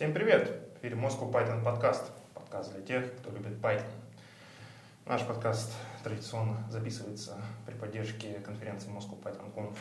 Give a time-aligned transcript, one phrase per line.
[0.00, 0.48] Всем привет!
[0.48, 2.10] В эфире Moscow Python подкаст.
[2.32, 3.84] Подкаст для тех, кто любит Python.
[5.04, 9.76] Наш подкаст традиционно записывается при поддержке конференции Moscow Python Conf++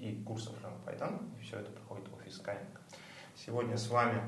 [0.00, 1.20] и курсов Learn Python.
[1.38, 2.64] И все это проходит в офис Skyeng.
[3.34, 4.18] Сегодня с вами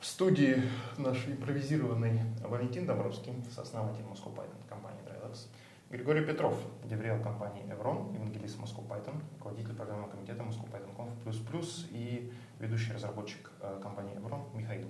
[0.00, 0.60] в студии
[0.98, 5.46] наш импровизированный Валентин Добровский, сооснователь Moscow Python компании Drylabs,
[5.90, 12.32] Григорий Петров, деврел компании Evron, евангелист Moscow Python, руководитель программного комитета Moscow Python Conf++ и
[12.62, 14.86] ведущий разработчик э, компании Evron Михаил.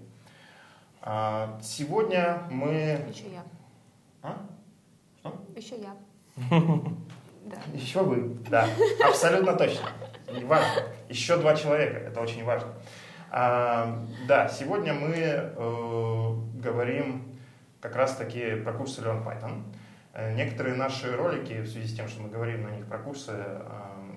[1.01, 3.03] А, сегодня мы...
[3.09, 3.45] Еще я.
[4.23, 4.47] А?
[5.19, 5.45] Что?
[5.57, 5.97] Еще я.
[7.45, 7.57] Да.
[7.75, 8.69] Еще вы, да,
[9.05, 9.89] абсолютно точно.
[10.33, 10.85] Не важно.
[11.09, 12.73] Еще два человека, это очень важно.
[13.33, 17.37] А, да, сегодня мы э, говорим
[17.81, 19.65] как раз-таки про курсы Learn Python.
[20.15, 23.33] Э, некоторые наши ролики, в связи с тем, что мы говорим на них про курсы,
[23.35, 23.61] э,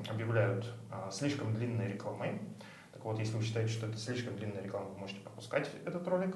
[0.08, 0.72] объявляют
[1.12, 2.40] слишком длинной рекламой.
[3.06, 6.36] Вот, если вы считаете, что это слишком длинная реклама, вы можете пропускать этот ролик.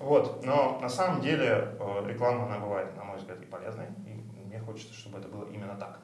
[0.00, 0.44] Вот.
[0.44, 3.86] Но на самом деле реклама, она бывает, на мой взгляд, и полезной.
[4.06, 6.00] И мне хочется, чтобы это было именно так.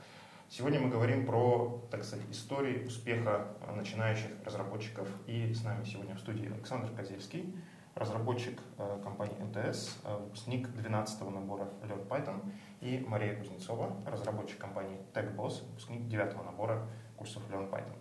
[0.48, 5.08] Сегодня мы говорим про, так сказать, истории успеха начинающих разработчиков.
[5.26, 7.52] И с нами сегодня в студии Александр Козельский,
[7.96, 8.60] разработчик
[9.02, 12.48] компании МТС, выпускник 12 набора Learn Python
[12.80, 16.86] и Мария Кузнецова, разработчик компании TechBoss, выпускник девятого набора
[17.16, 17.98] курсов Learn Python.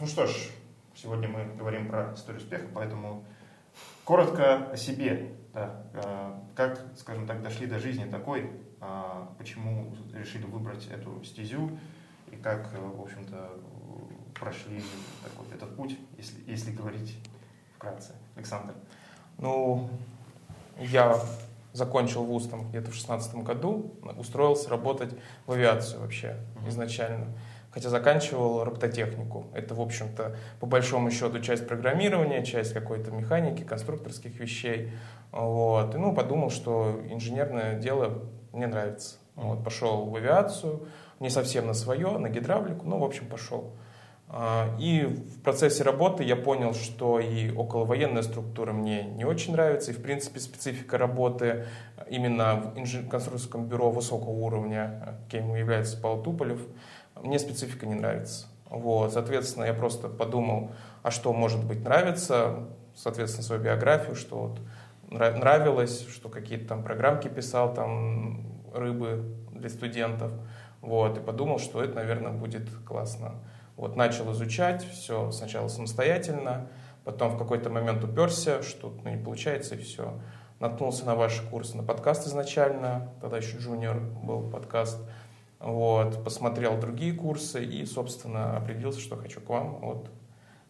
[0.00, 0.50] Ну что ж,
[0.96, 3.24] сегодня мы говорим про историю успеха, поэтому
[4.04, 5.30] коротко о себе.
[5.52, 11.78] Да, а, как, скажем так, дошли до жизни такой, а, почему решили выбрать эту стезю
[12.32, 13.50] и как, в общем-то,
[14.34, 14.82] прошли
[15.22, 17.16] такой, этот путь, если, если говорить
[17.76, 18.14] вкратце.
[18.34, 18.74] Александр.
[19.38, 19.88] Ну,
[20.78, 21.20] я
[21.72, 25.14] закончил вуз там где-то в шестнадцатом году, устроился работать
[25.46, 27.28] в авиацию вообще изначально.
[27.74, 29.46] Хотя заканчивал робототехнику.
[29.52, 34.92] Это, в общем-то, по большому счету часть программирования, часть какой-то механики, конструкторских вещей.
[35.32, 35.92] Вот.
[35.92, 39.16] И ну, подумал, что инженерное дело мне нравится.
[39.34, 40.86] Вот, пошел в авиацию,
[41.18, 43.72] не совсем на свое, на гидравлику, ну, в общем, пошел.
[44.28, 49.90] А, и в процессе работы я понял, что и околовоенная структура мне не очень нравится,
[49.90, 51.66] и в принципе специфика работы
[52.08, 56.22] именно в конструкторском бюро высокого уровня, кем является Павел
[57.22, 58.46] мне специфика не нравится.
[58.68, 64.60] Вот, соответственно, я просто подумал, а что может быть нравится, соответственно, свою биографию, что вот
[65.10, 68.40] нравилось, что какие-то там программки писал, там
[68.74, 70.32] рыбы для студентов,
[70.80, 73.36] вот, и подумал, что это, наверное, будет классно.
[73.76, 76.68] Вот, начал изучать все сначала самостоятельно,
[77.04, 80.20] потом в какой-то момент уперся, что ну, не получается, и все.
[80.60, 84.98] Наткнулся на ваши курсы, на подкаст изначально, тогда еще джуниор был подкаст.
[85.64, 89.78] Вот, посмотрел другие курсы и, собственно, определился, что хочу к вам.
[89.80, 90.10] Вот,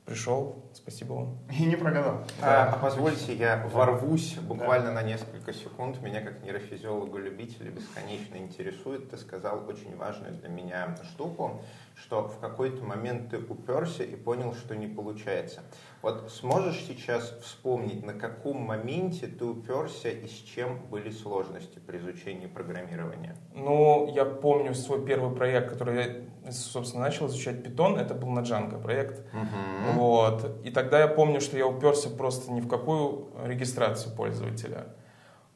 [0.05, 0.71] пришел.
[0.72, 1.38] Спасибо вам.
[1.59, 2.22] И не прогадал.
[2.41, 2.72] Да.
[2.72, 4.93] А, позвольте, я ворвусь буквально да.
[4.93, 6.00] на несколько секунд.
[6.00, 9.10] Меня как нейрофизиолога-любителя бесконечно интересует.
[9.10, 11.60] Ты сказал очень важную для меня штуку,
[11.97, 15.62] что в какой-то момент ты уперся и понял, что не получается.
[16.03, 21.99] Вот сможешь сейчас вспомнить, на каком моменте ты уперся и с чем были сложности при
[21.99, 23.37] изучении программирования?
[23.54, 28.41] Ну, я помню свой первый проект, который я, собственно, начал изучать Python, это был на
[28.41, 29.21] Django проект.
[29.33, 30.00] Угу.
[30.00, 30.60] Вот.
[30.65, 34.94] И тогда я помню, что я уперся просто ни в какую регистрацию пользователя.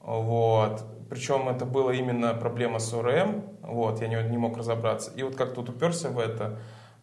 [0.09, 0.85] Вот.
[1.11, 5.11] Причем это была именно проблема с ORM, вот, я не, не мог разобраться.
[5.15, 6.59] И вот как тут уперся в это,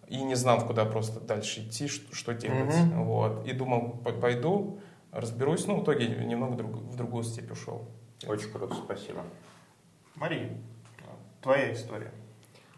[0.07, 2.73] и не знал, куда просто дальше идти, что, что делать.
[2.73, 3.03] Mm-hmm.
[3.03, 3.47] Вот.
[3.47, 4.79] И думал, пойду,
[5.11, 5.67] разберусь.
[5.67, 7.87] Ну, в итоге немного друг, в другую степь ушел.
[8.27, 9.21] Очень круто, спасибо.
[10.15, 10.57] Мария,
[11.41, 12.11] твоя история.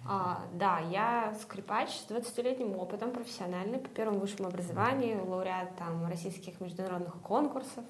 [0.06, 6.60] А, да, я скрипач с 20-летним опытом профессиональный по первому высшему образованию, лауреат там, российских
[6.62, 7.84] международных конкурсов.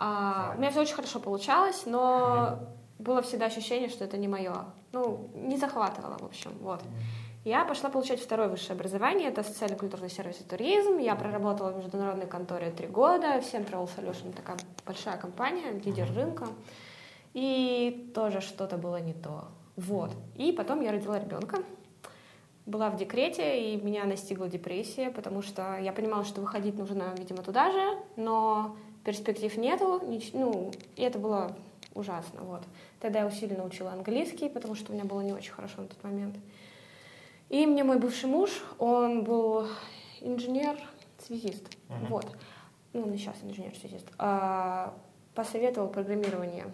[0.00, 2.60] А, у меня все очень хорошо получалось, но
[3.00, 4.54] было всегда ощущение, что это не мое.
[4.92, 6.80] Ну, не захватывало, в общем, вот.
[7.44, 10.98] Я пошла получать второе высшее образование, это социально-культурный сервис и туризм.
[10.98, 14.56] Я проработала в международной конторе три года, всем Travel Solution, такая
[14.86, 16.46] большая компания, лидер рынка.
[17.34, 19.48] И тоже что-то было не то.
[19.76, 20.10] Вот.
[20.36, 21.58] И потом я родила ребенка,
[22.66, 27.42] была в декрете, и меня настигла депрессия, потому что я понимала, что выходить нужно, видимо,
[27.42, 30.02] туда же, но перспектив нету,
[30.32, 31.56] ну, и это было
[31.94, 32.62] ужасно, вот.
[33.00, 36.02] Тогда я усиленно учила английский, потому что у меня было не очень хорошо на тот
[36.02, 36.36] момент.
[37.48, 39.66] И мне мой бывший муж, он был
[40.20, 42.06] инженер-связист, uh-huh.
[42.08, 42.36] вот.
[42.92, 44.06] Ну, он сейчас инженер-связист.
[44.18, 44.94] А,
[45.34, 46.66] посоветовал программирование.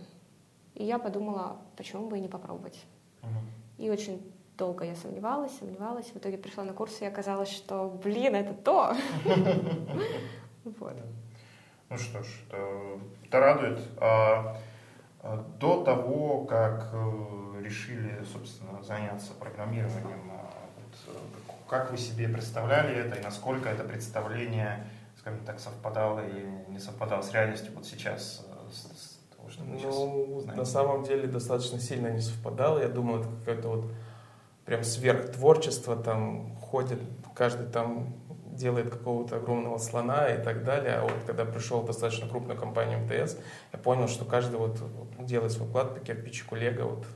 [0.74, 2.78] И я подумала, почему бы и не попробовать.
[3.22, 3.84] Uh-huh.
[3.84, 4.20] И очень
[4.56, 6.06] долго я сомневалась, сомневалась.
[6.06, 8.94] В итоге пришла на курсы и оказалось, что, блин, это то.
[10.80, 10.96] Вот.
[11.90, 13.78] Ну что ж, это, это радует.
[13.98, 14.58] А,
[15.20, 20.50] а, до того, как э, решили, собственно, заняться программированием, а,
[21.06, 21.12] э,
[21.68, 24.86] как вы себе представляли это и насколько это представление,
[25.18, 28.46] скажем так, совпадало или не совпадало с реальностью вот сейчас?
[28.48, 29.78] Э, с, с того, что мы ну,
[30.42, 32.80] сейчас на самом деле достаточно сильно не совпадало.
[32.80, 33.92] Я думал, это какое-то вот
[34.64, 37.00] прям сверхтворчество, там ходит
[37.34, 38.14] каждый там
[38.54, 40.94] делает какого-то огромного слона и так далее.
[40.94, 43.36] А вот когда пришел в достаточно крупную компанию МТС,
[43.72, 44.78] я понял, что каждый вот
[45.18, 47.06] делает свой вклад по кирпичику Лего, вот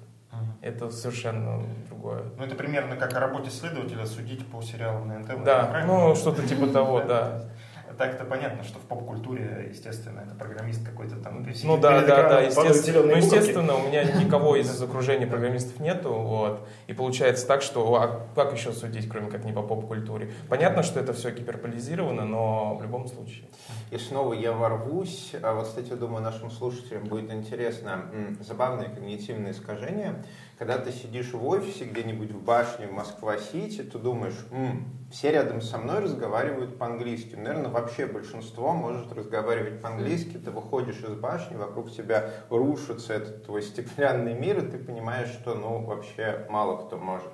[0.60, 2.24] это совершенно другое.
[2.36, 5.44] Ну, это примерно как о работе следователя судить по сериалам на НТВ.
[5.44, 7.48] Да, ну, что-то типа того, да
[7.98, 11.44] так-то понятно, что в поп-культуре, естественно, это программист какой-то там.
[11.64, 16.66] Ну да, да, да, естественно, ну, естественно, у меня никого из окружения программистов нету, вот,
[16.86, 20.32] и получается так, что, а как еще судить, кроме как не по поп-культуре?
[20.48, 23.44] Понятно, что это все гиперполизировано, но в любом случае.
[23.90, 28.04] И снова я ворвусь, а вот, кстати, думаю, нашим слушателям будет интересно,
[28.40, 30.22] забавное когнитивное искажение,
[30.58, 35.62] когда ты сидишь в офисе где-нибудь в башне в Москва-Сити, ты думаешь, М, все рядом
[35.62, 37.36] со мной разговаривают по-английски.
[37.36, 40.36] Наверное, вообще большинство может разговаривать по-английски.
[40.36, 45.54] Ты выходишь из башни, вокруг тебя рушится этот твой стеклянный мир, и ты понимаешь, что
[45.54, 47.32] ну вообще мало кто может.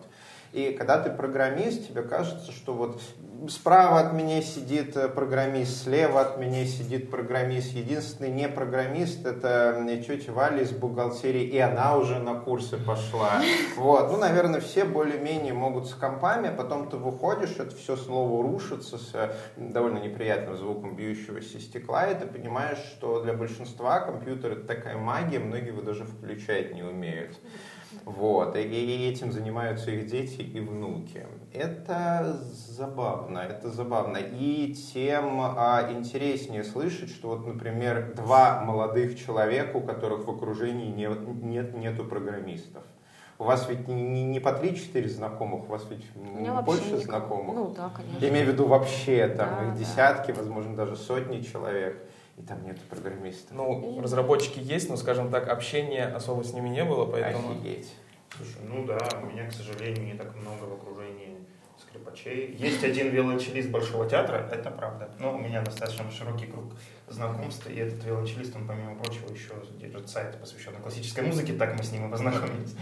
[0.55, 3.03] И когда ты программист, тебе кажется, что вот
[3.49, 7.73] справа от меня сидит э, программист, слева от меня сидит программист.
[7.73, 13.43] Единственный не программист– это тетя Валя из бухгалтерии, и она уже на курсы пошла.
[13.77, 14.13] Вот.
[14.13, 18.97] Ну, наверное, все более-менее могут с компами, а потом ты выходишь, это все снова рушится
[18.97, 24.97] с довольно неприятным звуком бьющегося стекла, и ты понимаешь, что для большинства компьютер– это такая
[24.97, 27.41] магия, многие его даже включать не умеют.
[28.05, 28.57] Вот.
[28.57, 31.27] И, и этим занимаются их дети и внуки.
[31.53, 34.19] Это забавно, это забавно.
[34.19, 40.91] И тем а, интереснее слышать, что вот, например, два молодых человека, у которых в окружении
[40.91, 42.83] нет, нет нету программистов.
[43.39, 47.57] У вас ведь не, не, не по 3-4 знакомых, у вас ведь у больше знакомых.
[47.57, 48.19] Ну да, конечно.
[48.21, 49.79] Я имею в виду вообще, там да, их да.
[49.79, 52.01] десятки, возможно, даже сотни человек
[52.37, 53.53] и там нет программистов.
[53.53, 57.53] Ну, разработчики есть, но, скажем так, общения особо с ними не было, поэтому...
[57.53, 57.93] Офигеть.
[58.37, 61.39] Слушай, ну да, у меня, к сожалению, не так много в окружении
[61.79, 62.55] скрипачей.
[62.57, 65.09] Есть один виолончелист Большого театра, это правда.
[65.21, 66.75] Но у меня достаточно широкий круг
[67.09, 71.85] знакомств, и этот виолончелист, он, помимо прочего, еще держит сайт, посвященный классической музыке, так мы
[71.85, 72.75] с ним и познакомились.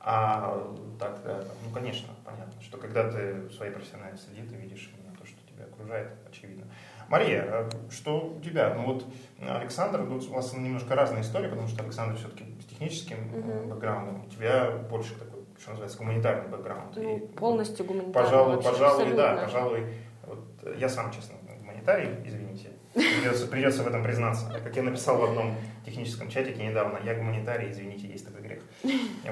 [0.00, 4.92] А так, да, ну, конечно, понятно, что когда ты в своей профессиональной среде, ты видишь
[4.94, 6.64] именно то, что тебя окружает, очевидно.
[7.08, 8.74] Мария, а что у тебя?
[8.74, 9.04] Ну вот
[9.40, 13.68] Александр, ну, у вас немножко разная история, потому что Александр все-таки с техническим угу.
[13.74, 16.96] бэкграундом, у тебя больше такой, что называется, гуманитарный бэкграунд.
[16.96, 18.24] Ну, и, полностью гуманитарный.
[18.24, 19.16] Пожалуй, пожалуй, абсолютно.
[19.16, 19.86] да, пожалуй.
[20.26, 22.70] Вот, я сам, честно, гуманитарий, извините.
[22.92, 24.50] Придется, придется в этом признаться.
[24.64, 25.54] Как я написал в одном
[25.84, 28.62] техническом чатике недавно, я гуманитарий, извините, есть такой грех.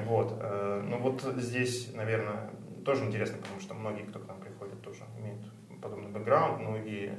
[0.05, 0.37] Вот.
[0.39, 2.51] Э, ну вот здесь, наверное,
[2.85, 5.41] тоже интересно, потому что многие, кто к нам приходит, тоже имеют
[5.81, 7.11] подобный бэкграунд, ну и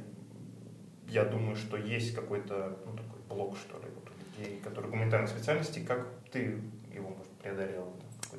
[1.09, 5.29] я думаю, что есть какой-то ну, такой блок, что ли, вот у людей, которые гуманитарные
[5.29, 6.61] специальности, как ты
[6.93, 7.93] его, может, преодолел?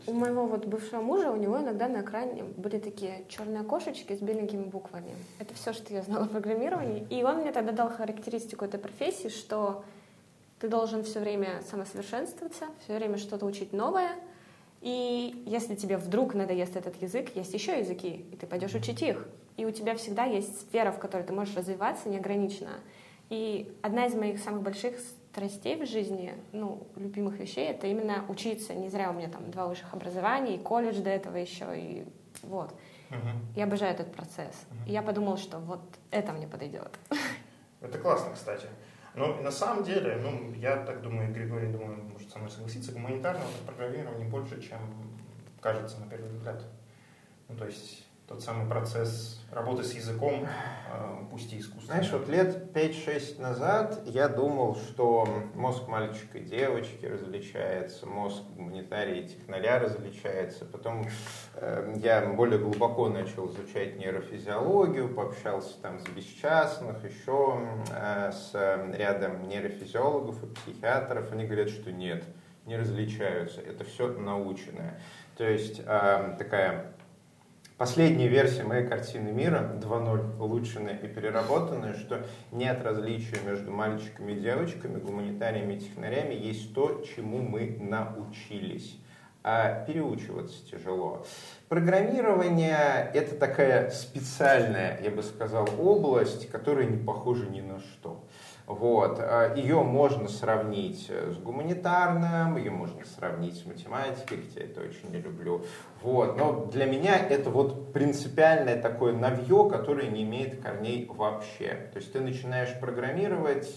[0.06, 4.20] У моего вот бывшего мужа, у него иногда на экране были такие черные окошечки с
[4.20, 5.16] беленькими буквами.
[5.40, 7.08] Это все, что я знала о программировании.
[7.10, 9.84] И он мне тогда дал характеристику этой профессии, что
[10.60, 14.12] ты должен все время самосовершенствоваться, все время что-то учить новое.
[14.82, 19.28] И если тебе вдруг надоест этот язык, есть еще языки, и ты пойдешь учить их
[19.58, 22.80] и у тебя всегда есть сфера, в которой ты можешь развиваться неограниченно.
[23.30, 28.74] И одна из моих самых больших страстей в жизни, ну, любимых вещей, это именно учиться.
[28.74, 32.06] Не зря у меня там два высших образования, и колледж до этого еще, и
[32.44, 32.74] вот.
[33.10, 33.30] Угу.
[33.56, 34.66] Я обожаю этот процесс.
[34.70, 34.90] Угу.
[34.90, 36.98] И я подумала, что вот это мне подойдет.
[37.82, 38.68] Это классно, кстати.
[39.14, 43.48] Но на самом деле, ну, я так думаю, Григорий, думаю, может со мной согласиться, гуманитарного
[43.66, 44.80] программирования больше, чем
[45.62, 46.64] кажется на первый взгляд.
[47.50, 52.04] Ну, то есть тот самый процесс работы с языком, э, пусть и искусственный.
[52.04, 59.22] Знаешь, вот лет 5-6 назад я думал, что мозг мальчика и девочки различается, мозг гуманитария
[59.22, 60.66] и технаря различается.
[60.66, 61.08] Потом
[61.56, 68.52] э, я более глубоко начал изучать нейрофизиологию, пообщался там с бесчастных, еще э, с
[68.94, 71.32] рядом нейрофизиологов и психиатров.
[71.32, 72.26] Они говорят, что нет,
[72.66, 73.62] не различаются.
[73.62, 75.00] Это все наученное.
[75.38, 76.97] То есть такая
[77.78, 84.40] Последняя версия моей картины мира 2.0, улучшенная и переработанная, что нет различия между мальчиками и
[84.40, 88.98] девочками, гуманитариями и технарями, есть то, чему мы научились.
[89.44, 91.26] а переучиваться тяжело.
[91.70, 98.26] Программирование— это такая специальная, я бы сказал, область, которая не похожа ни на что.
[98.68, 99.18] Вот.
[99.20, 105.10] А ее можно сравнить с гуманитарным, ее можно сравнить с математикой, хотя я это очень
[105.10, 105.64] не люблю.
[106.02, 106.38] Вот.
[106.38, 111.90] Но для меня это вот принципиальное такое навье, которое не имеет корней вообще.
[111.94, 113.74] То есть ты начинаешь программировать,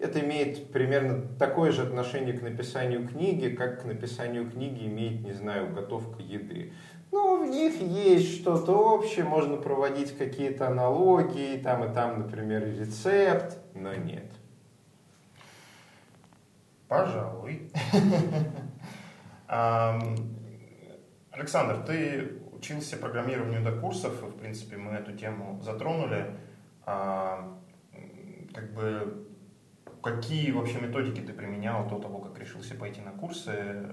[0.00, 5.32] это имеет примерно такое же отношение к написанию книги, как к написанию книги имеет, не
[5.32, 6.72] знаю, готовка еды.
[7.12, 13.58] Ну, в них есть что-то общее, можно проводить какие-то аналогии, там и там, например, рецепт,
[13.74, 14.30] но нет.
[16.88, 17.70] Пожалуй.
[21.30, 26.34] Александр, ты учился программированию до курсов, в принципе, мы эту тему затронули.
[26.84, 29.26] Как бы
[30.02, 33.86] какие вообще методики ты применял до того, как решился пойти на курсы?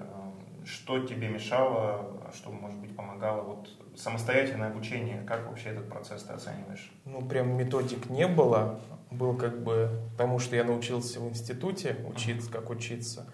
[0.66, 3.42] Что тебе мешало, что, может быть, помогало?
[3.42, 6.92] Вот самостоятельное обучение, как вообще этот процесс ты оцениваешь?
[7.06, 8.80] Ну, прям методик не было.
[9.12, 13.28] Был как бы, потому что я научился в институте учиться, как учиться.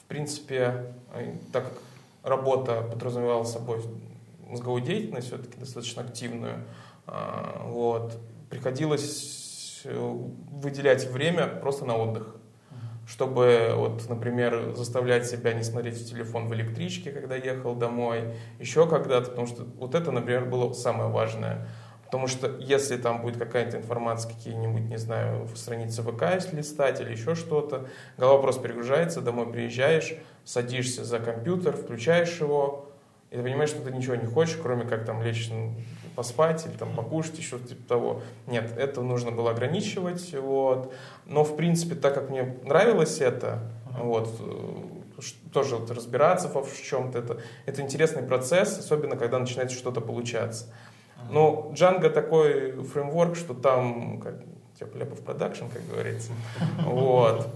[0.00, 1.82] В принципе, э, так как
[2.22, 3.82] работа подразумевала собой
[4.46, 6.64] мозговую деятельность все-таки достаточно активную,
[7.06, 8.18] а, вот,
[8.50, 9.98] приходилось э,
[10.50, 12.35] выделять время просто на отдых
[13.06, 18.88] чтобы, вот, например, заставлять себя не смотреть в телефон в электричке, когда ехал домой, еще
[18.88, 21.68] когда-то, потому что вот это, например, было самое важное.
[22.06, 27.10] Потому что если там будет какая-то информация, какие-нибудь, не знаю, страницы ВК, если листать или
[27.10, 32.90] еще что-то, голова просто перегружается, домой приезжаешь, садишься за компьютер, включаешь его,
[33.30, 35.50] и ты понимаешь, что ты ничего не хочешь, кроме как там лечь
[36.16, 38.22] поспать или там покушать, еще типа того.
[38.46, 40.92] Нет, это нужно было ограничивать, вот.
[41.26, 43.60] Но, в принципе, так как мне нравилось это,
[43.96, 45.20] вот, э,
[45.52, 50.66] тоже вот разбираться в чем-то, это, это интересный процесс, особенно когда начинает что-то получаться.
[51.30, 54.42] Но Django такой фреймворк, что там, как,
[54.78, 56.32] типа, в продакшн, как говорится.
[56.84, 57.48] Вот.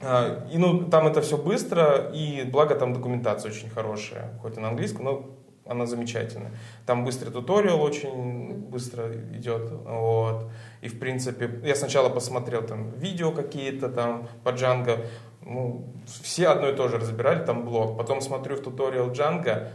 [0.00, 4.60] А, и ну, там это все быстро, и благо там документация очень хорошая, хоть и
[4.60, 5.26] на английском, но
[5.68, 6.52] она замечательная.
[6.86, 9.70] Там быстрый туториал очень быстро идет.
[9.70, 10.50] Вот.
[10.80, 15.06] И в принципе, я сначала посмотрел там видео какие-то там по Django,
[15.42, 15.86] ну,
[16.22, 17.96] все одно и то же разбирали, там блок.
[17.96, 19.68] Потом смотрю в туториал Django,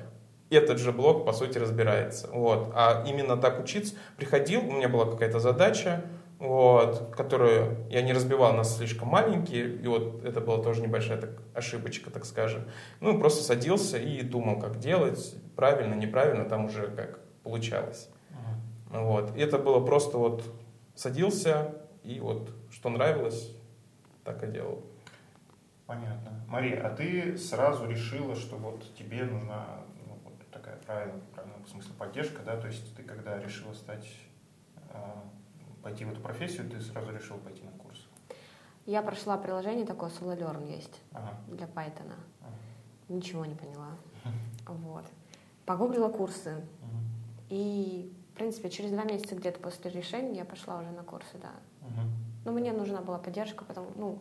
[0.49, 2.29] этот же блок, по сути, разбирается.
[2.31, 2.71] Вот.
[2.75, 6.03] А именно так учиться приходил, у меня была какая-то задача,
[6.43, 11.41] вот, которую я не разбивал, нас слишком маленькие, и вот это была тоже небольшая так,
[11.53, 12.63] ошибочка, так скажем.
[12.99, 18.09] Ну, просто садился и думал, как делать, правильно, неправильно, там уже как получалось.
[18.91, 19.03] Uh-huh.
[19.03, 19.37] Вот.
[19.37, 20.43] И это было просто вот
[20.95, 23.55] садился, и вот что нравилось,
[24.25, 24.83] так и делал.
[25.85, 26.43] Понятно.
[26.49, 29.65] Мария, а ты сразу решила, что вот тебе нужна
[30.05, 34.09] ну, вот такая правильная, правильная в смысле поддержка, да, то есть ты когда решила стать
[34.89, 35.23] а,
[35.83, 38.07] пойти в эту профессию, ты сразу решил пойти на курс?
[38.85, 41.37] Я прошла приложение такое, Solo Learn есть ага.
[41.47, 42.11] для Python.
[42.41, 42.55] Ага.
[43.09, 43.89] Ничего не поняла.
[44.65, 45.03] Вот.
[45.65, 46.51] Погуглила курсы.
[46.51, 47.03] Ага.
[47.49, 51.51] И, в принципе, через два месяца где-то после решения я пошла уже на курсы, да.
[51.81, 52.07] Ага.
[52.45, 54.19] Но мне нужна была поддержка, потому ну,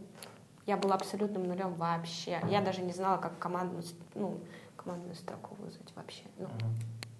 [0.67, 2.41] я была абсолютным нулем вообще.
[2.49, 4.41] Я даже не знала, как командную, ну,
[4.77, 6.25] командную строку вызвать вообще.
[6.39, 6.67] Ну, ага.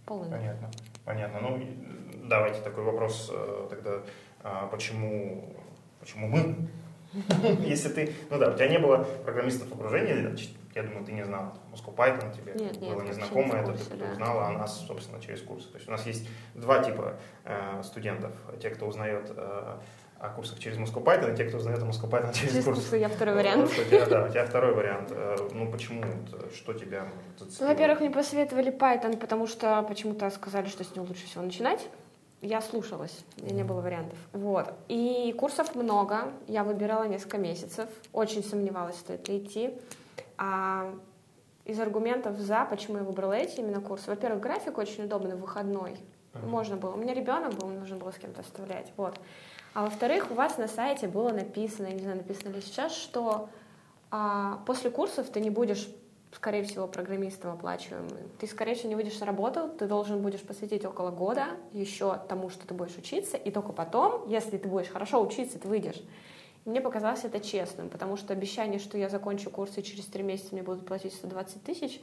[0.07, 0.71] полный Понятно.
[1.05, 1.41] Понятно.
[1.41, 4.03] Ну, давайте такой вопрос э, тогда
[4.43, 5.55] а почему,
[6.01, 6.69] почему мы?
[7.61, 11.13] Если ты, ну да, у тебя не было программистов в окружении, значит, я думаю, ты
[11.13, 14.13] не знал Moscow Python, тебе нет, нет, было незнакомо это, ты, да.
[14.13, 15.69] узнала о нас, собственно, через курсы.
[15.69, 18.33] То есть у нас есть два типа э, студентов.
[18.61, 19.79] Те, кто узнает э,
[20.19, 22.81] о курсах через Moscow Python, и те, кто узнает о Moscow Python через, через курсы.
[22.81, 22.97] курсы.
[22.97, 23.71] Я второй вариант.
[23.71, 25.09] У тебя, да, у тебя второй вариант.
[25.11, 26.03] Э, ну, почему?
[26.55, 27.09] Что тебя
[27.39, 31.87] Ну, во-первых, мне посоветовали Python, потому что почему-то сказали, что с него лучше всего начинать
[32.43, 34.19] я слушалась, у меня не было вариантов.
[34.33, 34.75] Вот.
[34.89, 39.75] И курсов много, я выбирала несколько месяцев, очень сомневалась, стоит ли идти.
[40.37, 40.93] А
[41.65, 45.97] из аргументов за, почему я выбрала эти именно курсы, во-первых, график очень удобный, выходной.
[46.43, 46.95] Можно было.
[46.95, 48.93] У меня ребенок был, нужно было с кем-то оставлять.
[48.97, 49.19] Вот.
[49.75, 53.49] А во-вторых, у вас на сайте было написано, я не знаю, написано ли сейчас, что
[54.11, 55.89] а, после курсов ты не будешь
[56.35, 58.31] скорее всего, программистом оплачиваемым.
[58.39, 62.49] Ты, скорее всего, не выйдешь на работу, ты должен будешь посвятить около года еще тому,
[62.49, 66.03] что ты будешь учиться, и только потом, если ты будешь хорошо учиться, ты выйдешь.
[66.65, 70.49] Мне показалось это честным, потому что обещание, что я закончу курсы и через три месяца
[70.53, 72.01] мне будут платить 120 тысяч,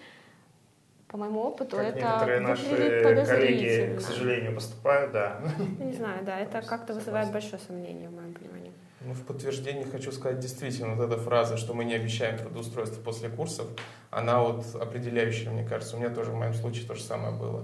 [1.09, 5.41] по моему опыту, Как это некоторые наши коллеги, к сожалению, поступают, да.
[5.79, 8.71] Не знаю, да, это как-то вызывает большое сомнение в моем понимании.
[9.01, 13.29] Ну, в подтверждение хочу сказать, действительно, вот эта фраза, что мы не обещаем трудоустройство после
[13.29, 13.67] курсов,
[14.11, 15.95] она вот определяющая, мне кажется.
[15.95, 17.63] У меня тоже в моем случае то же самое было.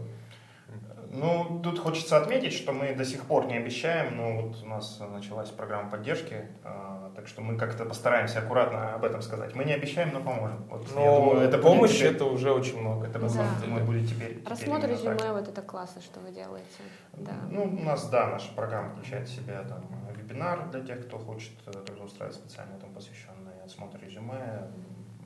[1.16, 5.00] Ну, тут хочется отметить, что мы до сих пор не обещаем, но вот у нас
[5.00, 9.56] началась программа поддержки, э, так что мы как-то постараемся аккуратно об этом сказать.
[9.56, 10.66] Мы не обещаем, но поможем.
[10.70, 13.08] Вот, я Но думаю, это помощь теперь- это уже очень много.
[13.08, 13.20] это
[13.62, 13.74] деле.
[13.74, 14.42] деле будет теперь.
[14.90, 15.16] так.
[15.18, 16.66] резюме, вот это классно, что вы делаете.
[17.14, 17.34] Да.
[17.50, 19.84] Ну, у нас, да, наша программа включает в себя там,
[20.18, 24.68] вебинар для тех, кто хочет э, трудоустраивать специально этому посвященный осмотр резюме.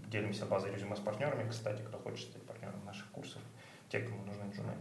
[0.08, 3.42] Делимся базой резюме с партнерами, кстати, кто хочет стать партнером наших курсов,
[3.90, 4.74] те, кому нужны резюме.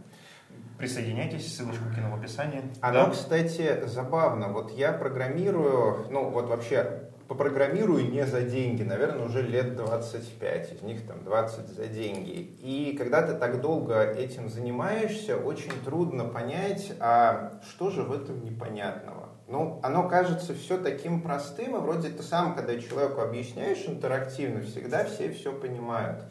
[0.79, 2.63] Присоединяйтесь, ссылочку кину в описании.
[2.79, 3.11] Оно, Да.
[3.11, 4.47] кстати, забавно.
[4.47, 10.81] Вот я программирую, ну вот вообще попрограммирую не за деньги, наверное, уже лет 25, из
[10.81, 12.55] них там 20 за деньги.
[12.61, 18.41] И когда ты так долго этим занимаешься, очень трудно понять, а что же в этом
[18.45, 19.27] непонятного.
[19.49, 25.03] Ну, оно кажется все таким простым, и вроде ты сам, когда человеку объясняешь интерактивно, всегда
[25.03, 26.23] все все понимают.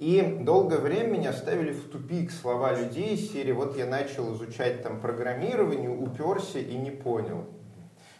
[0.00, 4.82] И долгое время меня ставили в тупик слова людей из серии «Вот я начал изучать
[4.82, 7.44] там программирование, уперся и не понял».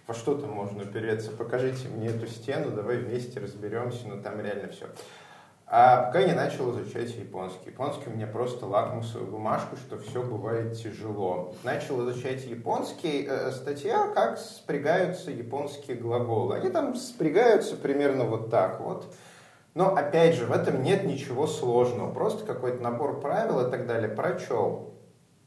[0.06, 1.30] Во что там можно упереться?
[1.30, 4.88] Покажите мне эту стену, давай вместе разберемся, ну там реально все.
[5.66, 7.70] А пока я начал изучать японский.
[7.70, 11.54] Японский у меня просто лакмусовая бумажка, что все бывает тяжело.
[11.64, 16.56] Начал изучать японский, э, статья, как спрягаются японские глаголы.
[16.56, 19.14] Они там спрягаются примерно вот так вот.
[19.74, 22.12] Но опять же, в этом нет ничего сложного.
[22.12, 24.08] Просто какой-то набор правил и так далее.
[24.08, 24.94] Прочел.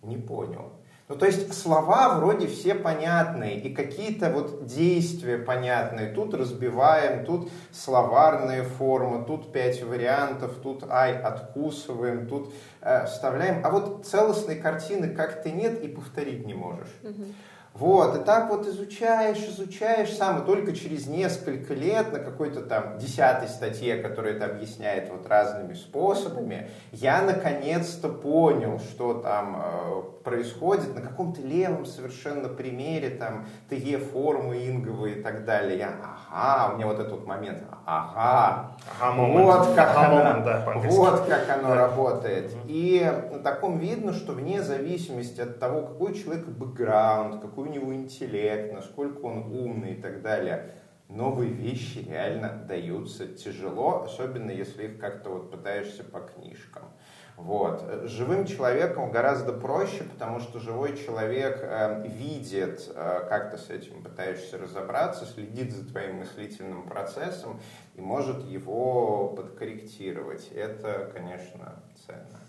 [0.02, 0.74] Не понял.
[1.10, 6.14] Ну, то есть слова вроде все понятные, и какие-то вот действия понятные.
[6.14, 13.66] Тут разбиваем, тут словарная форма, тут пять вариантов, тут ай откусываем, тут э, вставляем.
[13.66, 16.90] А вот целостной картины как-то нет и повторить не можешь.
[17.04, 17.36] Мгм.
[17.74, 23.00] Вот, и так вот изучаешь, изучаешь сам, и только через несколько лет на какой-то там
[23.00, 30.94] десятой статье, которая это объясняет вот разными способами, я наконец-то понял, что там э, происходит
[30.94, 35.80] на каком-то левом совершенно примере, там, ТЕ формы инговые и так далее.
[35.80, 35.94] Я,
[36.30, 38.72] ага, у меня вот этот вот момент, ага,
[39.46, 40.98] вот как Ага, да, по-английски.
[41.00, 41.76] вот как оно Да.
[41.76, 42.52] работает.
[42.66, 47.66] И на таком видно, что вне зависимости от того, какой у человека бэкграунд, какой у
[47.68, 50.72] него интеллект, насколько он умный и так далее,
[51.08, 56.84] новые вещи реально даются тяжело, особенно если их как-то вот пытаешься по книжкам.
[57.36, 57.84] Вот.
[58.04, 64.04] Живым человеком гораздо проще, потому что живой человек э, видит, э, как ты с этим
[64.04, 67.60] пытаешься разобраться, следит за твоим мыслительным процессом
[67.96, 70.50] и может его подкорректировать.
[70.54, 72.43] Это, конечно, ценно.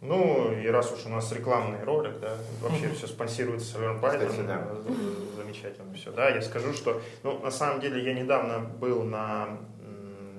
[0.00, 4.66] Ну, и раз уж у нас рекламный ролик, да, вообще все спонсируется Python, Кстати, да.
[4.70, 4.92] э,
[5.36, 9.58] замечательно все, да, я скажу, что, ну, на самом деле, я недавно был на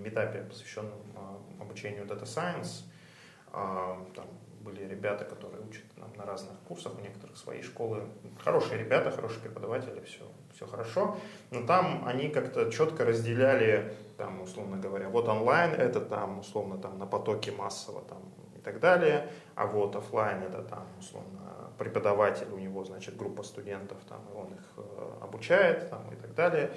[0.01, 2.85] метапе, посвященном а, обучению Data Science,
[3.53, 4.25] А, там
[4.61, 8.03] были ребята, которые учат нам на разных курсах, у некоторых своей школы,
[8.43, 10.23] хорошие ребята, хорошие преподаватели, все,
[10.55, 11.17] все хорошо,
[11.49, 16.97] но там они как-то четко разделяли, там, условно говоря, вот онлайн это там, условно, там,
[16.97, 18.21] на потоке массово, там,
[18.61, 23.97] и так далее, а вот офлайн это там, условно, преподаватель, у него, значит, группа студентов,
[24.07, 26.71] там, и он их э, обучает, там, и так далее.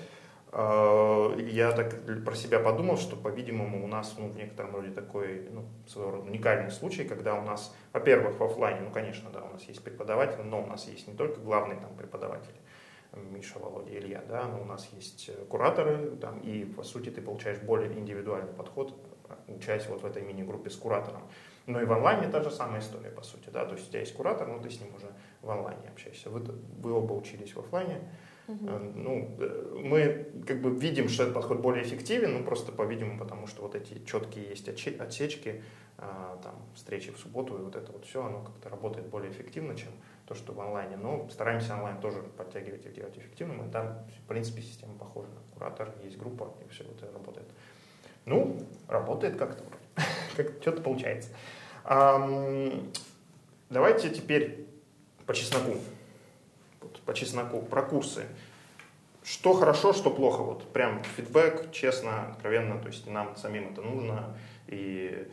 [0.52, 5.46] Э, Я так про себя подумал, что, по-видимому, у нас ну, в некотором роде такой
[5.50, 9.52] ну, своего рода уникальный случай, когда у нас, во-первых, в офлайне, ну, конечно, да, у
[9.52, 12.56] нас есть преподаватель, но у нас есть не только главный там преподаватель,
[13.12, 17.20] Миша, Володя, Илья, да, но у нас есть э, кураторы, там, и, по сути, ты
[17.20, 18.94] получаешь более индивидуальный подход,
[19.48, 21.22] учась вот в этой мини-группе с куратором.
[21.66, 24.00] Ну и в онлайне та же самая история, по сути, да, то есть у тебя
[24.00, 25.06] есть куратор, но ты с ним уже
[25.40, 26.30] в онлайне общаешься.
[26.30, 28.00] Вы, вы оба учились в офлайне,
[28.48, 33.18] Э, Ну, э, мы как бы видим, что этот подход более эффективен, ну просто, по-видимому,
[33.18, 35.62] потому что вот эти четкие есть отсечки,
[35.96, 39.76] а, там, встречи в субботу и вот это вот все, оно как-то работает более эффективно,
[39.76, 39.90] чем
[40.26, 40.96] то, что в онлайне.
[40.96, 45.28] Но стараемся онлайн тоже подтягивать и делать эффективным, и там, в принципе, система похожа.
[45.54, 47.46] Куратор, есть группа, и все вот это работает.
[48.26, 49.62] Ну, работает как-то,
[50.36, 51.30] как что-то получается.
[53.70, 54.66] Давайте теперь
[55.26, 55.78] по чесноку.
[57.04, 58.24] По чесноку, про курсы.
[59.22, 60.42] Что хорошо, что плохо.
[60.42, 62.78] Вот прям фидбэк, честно, откровенно.
[62.78, 64.36] То есть нам самим это нужно.
[64.68, 65.26] И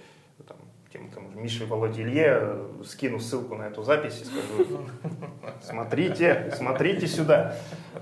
[0.47, 0.58] там,
[0.91, 4.86] тем, кому Мише, Володе, Илье э, скину ссылку на эту запись и скажу,
[5.62, 7.56] смотрите, смотрите сюда.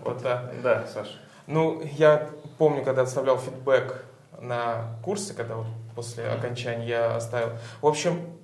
[0.03, 0.53] Вот так.
[0.61, 1.17] Да, Саша.
[1.47, 4.05] Ну, я помню, когда оставлял фидбэк
[4.39, 5.67] на курсы, когда вот
[5.99, 7.57] после окончания я оставил.
[7.81, 8.37] В общем,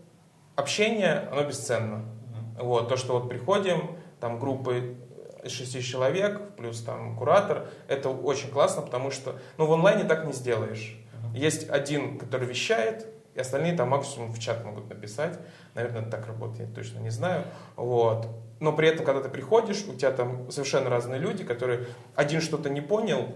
[0.57, 2.03] общение, оно бесценно.
[2.59, 4.97] Вот, то, что вот приходим, там группы
[5.41, 10.25] из шести человек, плюс там куратор, это очень классно, потому что, ну, в онлайне так
[10.25, 10.99] не сделаешь.
[11.33, 15.39] Есть один, который вещает, и остальные там максимум в чат могут написать.
[15.75, 17.45] Наверное, это так работает, я точно не знаю.
[17.77, 18.27] Вот.
[18.59, 22.69] Но при этом, когда ты приходишь, у тебя там совершенно разные люди, которые один что-то
[22.69, 23.33] не понял,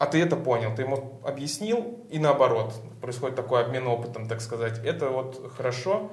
[0.00, 4.80] а ты это понял, ты ему объяснил, и наоборот, происходит такой обмен опытом, так сказать.
[4.82, 6.10] Это вот хорошо.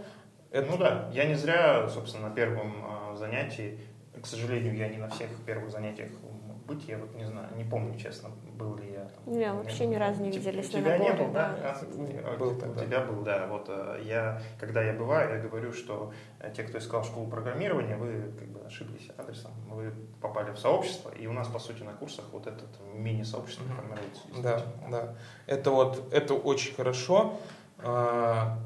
[0.51, 0.69] Это...
[0.69, 2.73] Ну да, я не зря, собственно, на первом
[3.13, 3.79] э, занятии,
[4.21, 6.11] к сожалению, я не на всех первых занятиях
[6.67, 9.33] быть, я вот не знаю, не помню, честно, был ли я там.
[9.33, 11.55] Не, вообще ни разу не виделись на Тебя не был, да?
[11.61, 11.77] да?
[12.23, 12.81] А, был тогда.
[12.81, 13.47] У тебя был, да.
[13.47, 17.95] Вот э, я, когда я бываю, я говорю, что э, те, кто искал школу программирования,
[17.95, 21.93] вы как бы ошиблись адресом, вы попали в сообщество, и у нас, по сути, на
[21.93, 23.75] курсах вот это мини-сообщество mm-hmm.
[23.75, 24.21] формируется.
[24.43, 25.15] Да, да.
[25.47, 27.39] Это вот, это очень хорошо.
[27.79, 28.59] А,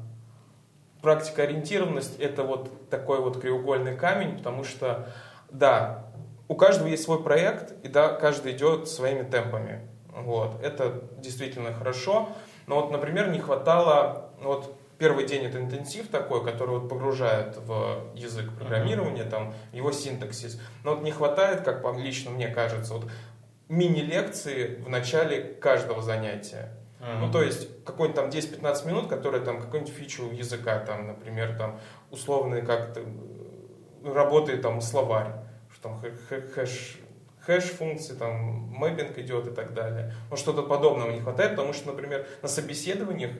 [1.02, 5.08] практика ориентированность это вот такой вот краеугольный камень, потому что,
[5.50, 6.06] да,
[6.52, 9.80] у каждого есть свой проект, и да, каждый идет своими темпами.
[10.14, 10.62] Вот.
[10.62, 12.28] Это действительно хорошо.
[12.66, 17.56] Но вот, например, не хватало, ну вот первый день это интенсив такой, который вот погружает
[17.56, 20.60] в язык программирования, там, его синтаксис.
[20.84, 23.10] Но вот не хватает, как лично мне кажется, вот
[23.70, 26.68] мини-лекции в начале каждого занятия.
[27.00, 27.18] Mm-hmm.
[27.18, 31.80] Ну, то есть, какой-нибудь там 10-15 минут, которые там какой-нибудь фичу языка, там, например, там,
[32.10, 35.32] условный как-то э, работает там словарь
[35.82, 36.00] там
[36.54, 36.98] хэш,
[37.46, 40.14] хэш-функции, там мэппинг идет и так далее.
[40.30, 43.32] Но что-то подобного не хватает, потому что, например, на собеседованиях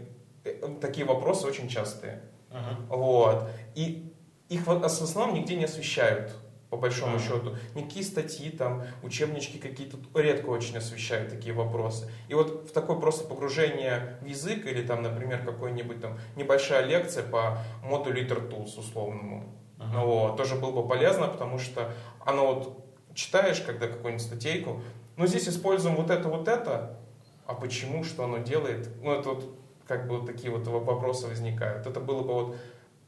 [0.44, 2.22] э, такие вопросы очень частые.
[2.50, 2.96] Uh-huh.
[2.96, 3.48] Вот.
[3.74, 4.12] И
[4.48, 6.34] их в основном нигде не освещают
[6.68, 7.20] по большому uh-huh.
[7.20, 7.56] счету.
[7.74, 12.10] Никакие статьи, там, учебнички какие-то редко очень освещают такие вопросы.
[12.28, 17.22] И вот в такое просто погружение в язык или там, например, какой-нибудь там небольшая лекция
[17.24, 20.04] по модулю LiterTools условному, uh-huh.
[20.04, 21.92] вот, тоже было бы полезно, потому что
[22.24, 24.82] оно вот читаешь, когда какую-нибудь статейку,
[25.16, 26.98] ну здесь используем вот это, вот это,
[27.46, 28.88] а почему, что оно делает?
[29.02, 31.86] Ну это вот как бы вот такие вот вопросы возникают.
[31.86, 32.56] Это было бы вот,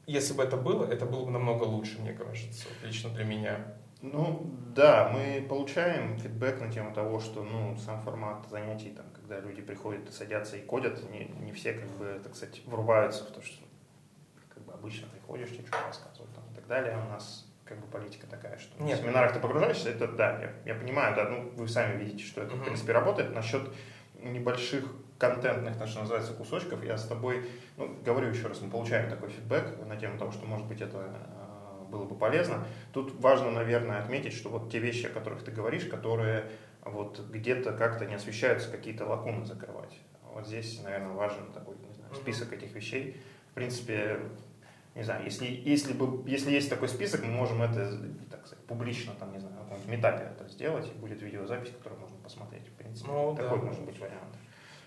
[0.05, 3.59] если бы это было, это было бы намного лучше, мне кажется, вот лично для меня.
[4.01, 9.39] Ну, да, мы получаем фидбэк на тему того, что, ну, сам формат занятий, там, когда
[9.39, 13.31] люди приходят и садятся и кодят, не, не все, как бы, так сказать, врубаются в
[13.31, 13.63] то, что,
[14.53, 16.14] как бы, обычно приходишь, тебе что-то рассказывают,
[16.65, 16.97] так далее.
[16.97, 18.99] У нас как бы политика такая, что Нет.
[18.99, 22.41] в семинарах ты погружаешься, это да, я, я понимаю, да, ну вы сами видите, что
[22.41, 23.33] это, в принципе, работает.
[23.33, 23.69] Насчет
[24.21, 24.85] небольших
[25.17, 29.29] контентных, то, что называется, кусочков, я с тобой, ну, говорю еще раз, мы получаем такой
[29.29, 32.65] фидбэк на тему того, что, может быть, это э, было бы полезно.
[32.93, 36.45] Тут важно, наверное, отметить, что вот те вещи, о которых ты говоришь, которые
[36.81, 39.97] вот где-то как-то не освещаются, какие-то лакуны закрывать.
[40.33, 43.21] Вот здесь, наверное, важен такой, не знаю, список этих вещей.
[43.51, 44.19] В принципе,
[44.95, 49.13] не знаю, если, если, бы, если есть такой список, мы можем это, так сказать, публично,
[49.19, 52.71] там, не знаю, на каком-нибудь митапе это сделать, и будет видеозапись, которую можно посмотреть, в
[52.71, 53.11] принципе.
[53.11, 53.65] Ну, такой да.
[53.65, 54.37] может быть вариант.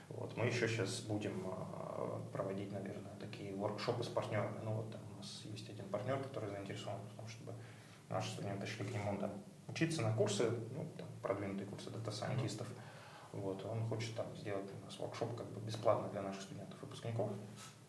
[0.09, 0.35] Вот.
[0.39, 4.59] Мы еще сейчас будем а, проводить, наверное, такие воркшопы с партнерами.
[4.65, 7.53] Ну, вот там у нас есть один партнер, который заинтересован в том, чтобы
[8.09, 9.31] наши студенты шли к нему там,
[9.69, 12.67] учиться на курсы, ну, там, продвинутые курсы дата-сайентистов.
[12.67, 13.41] Mm-hmm.
[13.41, 17.31] Вот, он хочет там сделать у нас воркшоп как бы бесплатно для наших студентов-выпускников.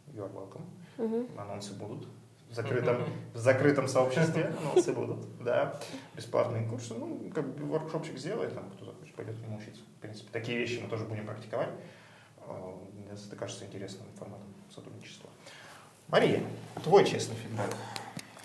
[0.08, 0.66] You are welcome.
[1.00, 1.28] Угу.
[1.38, 2.08] Анонсы будут.
[2.50, 5.80] В закрытом, в закрытом сообществе анонсы будут, да.
[6.16, 6.94] Бесплатные курсы.
[6.94, 9.82] Ну, как бы воркшопчик сделает, там кто захочет, пойдет к нему учиться.
[9.98, 11.70] В принципе, такие вещи мы тоже будем практиковать.
[12.94, 15.30] Мне это кажется интересным форматом сотрудничества.
[16.08, 16.42] Мария,
[16.84, 17.76] твой честный фидбэк.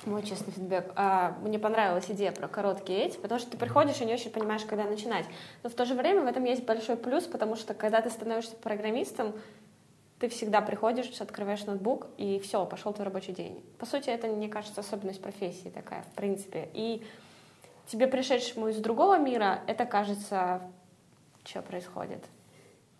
[0.04, 0.92] Мой честный фидбэк.
[0.96, 4.62] А, мне понравилась идея про короткие эти, потому что ты приходишь и не очень понимаешь,
[4.66, 5.24] когда начинать.
[5.62, 8.54] Но в то же время в этом есть большой плюс, потому что когда ты становишься
[8.56, 9.32] программистом,
[10.24, 13.62] ты всегда приходишь, открываешь ноутбук, и все, пошел твой рабочий день.
[13.78, 16.70] По сути, это, мне кажется, особенность профессии такая, в принципе.
[16.72, 17.04] И
[17.88, 20.62] тебе, пришедшему из другого мира, это кажется,
[21.44, 22.24] что происходит.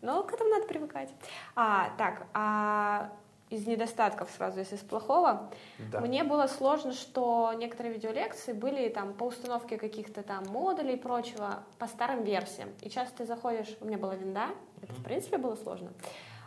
[0.03, 1.09] Но к этому надо привыкать.
[1.57, 3.11] А, так, а
[3.49, 6.01] из недостатков сразу, если с плохого, да.
[6.01, 11.63] мне было сложно, что некоторые видеолекции были там по установке каких-то там модулей и прочего
[11.79, 12.69] по старым версиям.
[12.83, 14.49] И часто ты заходишь, у меня была винда,
[14.83, 15.91] это в принципе было сложно.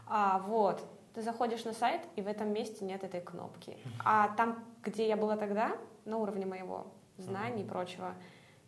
[0.10, 0.82] А, вот,
[1.14, 3.78] ты заходишь на сайт, и в этом месте нет этой кнопки.
[4.06, 8.14] А там, где я была тогда, на уровне моего знаний и прочего,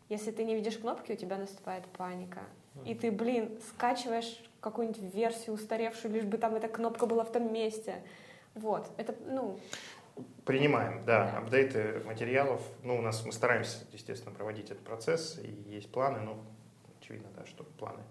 [0.10, 2.42] если ты не видишь кнопки, у тебя наступает паника.
[2.86, 7.52] И ты, блин, скачиваешь какую-нибудь версию устаревшую, лишь бы там эта кнопка была в том
[7.54, 8.02] месте.
[8.56, 9.60] Вот, это, ну...
[10.46, 11.38] Принимаем, да, да.
[11.38, 12.62] апдейты материалов.
[12.84, 16.38] Ну, у нас мы стараемся, естественно, проводить этот процесс, и есть планы, но
[17.00, 18.02] очевидно, да, что планы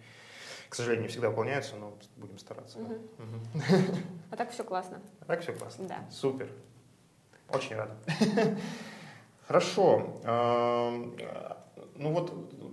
[0.68, 2.78] к сожалению, не всегда выполняются, но будем стараться.
[2.78, 2.94] Угу.
[2.94, 3.96] Угу.
[4.30, 5.00] А так все классно.
[5.20, 5.88] А так все классно.
[5.88, 6.04] Да.
[6.10, 6.48] Супер.
[7.48, 7.90] Очень рад.
[9.46, 10.20] Хорошо.
[11.94, 12.32] Ну вот,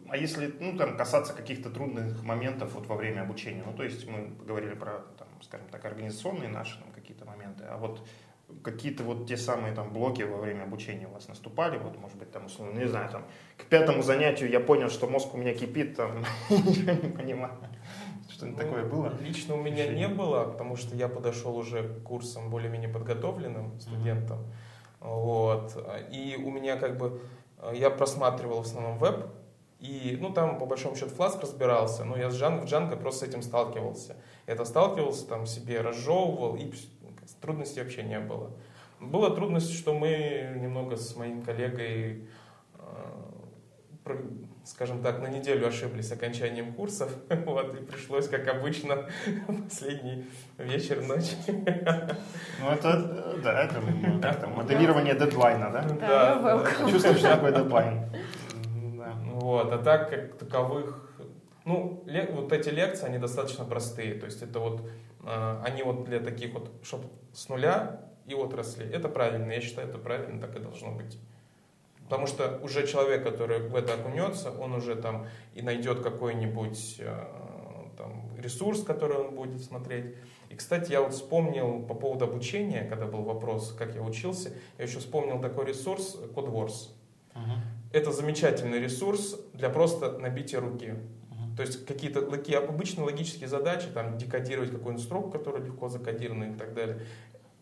[0.09, 4.07] а если ну, там, касаться каких-то трудных моментов вот во время обучения, ну то есть
[4.07, 8.05] мы говорили про, там, скажем так, организационные наши там, какие-то моменты, а вот
[8.63, 12.31] какие-то вот те самые там блоки во время обучения у вас наступали, вот может быть
[12.31, 13.25] там условно, не знаю, там
[13.57, 17.57] к пятому занятию я понял, что мозг у меня кипит, там ничего не понимаю.
[18.29, 19.13] Что-нибудь ну, такое было?
[19.21, 24.39] Лично у меня не было, потому что я подошел уже к курсам более-менее подготовленным студентам.
[24.39, 25.07] Mm-hmm.
[25.07, 25.77] Вот.
[26.11, 27.21] И у меня как бы
[27.73, 29.27] я просматривал в основном веб,
[29.79, 33.25] и, ну, там, по большому счету, Flask разбирался, но я с Django, в Django просто
[33.25, 34.15] с этим сталкивался.
[34.45, 36.71] Это сталкивался, там, себе разжевывал, и
[37.45, 38.51] трудностей вообще не было.
[38.99, 42.27] Была трудность, что мы немного с моим коллегой,
[44.05, 44.15] э,
[44.63, 47.11] скажем так, на неделю ошиблись с окончанием курсов,
[47.45, 49.09] вот, и пришлось, как обычно,
[49.69, 50.25] последний
[50.57, 51.35] вечер, ночь.
[52.61, 53.81] Ну, это, да, это,
[54.21, 55.81] как там, моделирование дедлайна, да?
[55.83, 56.89] Да, да.
[56.89, 58.09] Чувствуешь, что такое дедлайн.
[59.33, 61.11] Вот, а так, как таковых,
[61.65, 64.89] ну, вот эти лекции, они достаточно простые, то есть это вот,
[65.25, 69.97] они вот для таких вот, чтобы с нуля и отрасли, это правильно, я считаю, это
[69.97, 71.17] правильно, так и должно быть.
[72.05, 77.25] Потому что уже человек, который в это окунется, он уже там и найдет какой-нибудь э,
[77.97, 80.15] там, ресурс, который он будет смотреть.
[80.49, 84.85] И, кстати, я вот вспомнил по поводу обучения, когда был вопрос, как я учился, я
[84.85, 86.89] еще вспомнил такой ресурс CodeWars.
[87.33, 87.41] Uh-huh.
[87.91, 90.95] Это замечательный ресурс для просто набития руки.
[91.55, 96.55] То есть какие-то такие обычные логические задачи, там декодировать какую-нибудь строку, которая легко закодирована и
[96.55, 97.01] так далее.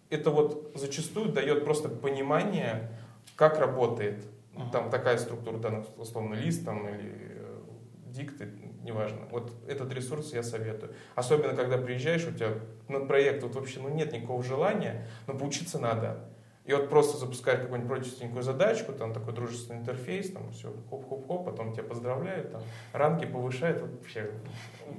[0.10, 2.92] Это вот зачастую дает просто понимание,
[3.36, 4.72] как работает uh-huh.
[4.72, 7.62] там такая структура, да, условно лист там, или э,
[8.08, 8.50] дикты,
[8.84, 9.28] неважно.
[9.32, 10.94] Вот этот ресурс я советую.
[11.16, 12.54] Особенно, когда приезжаешь, у тебя
[12.88, 16.30] на проект вот вообще ну, нет никакого желания, но поучиться надо.
[16.66, 21.74] И вот просто запускать какую-нибудь простенькую задачку, там такой дружественный интерфейс, там все, хоп-хоп-хоп, потом
[21.74, 22.62] тебя поздравляют, там
[22.94, 24.32] ранги повышают, вообще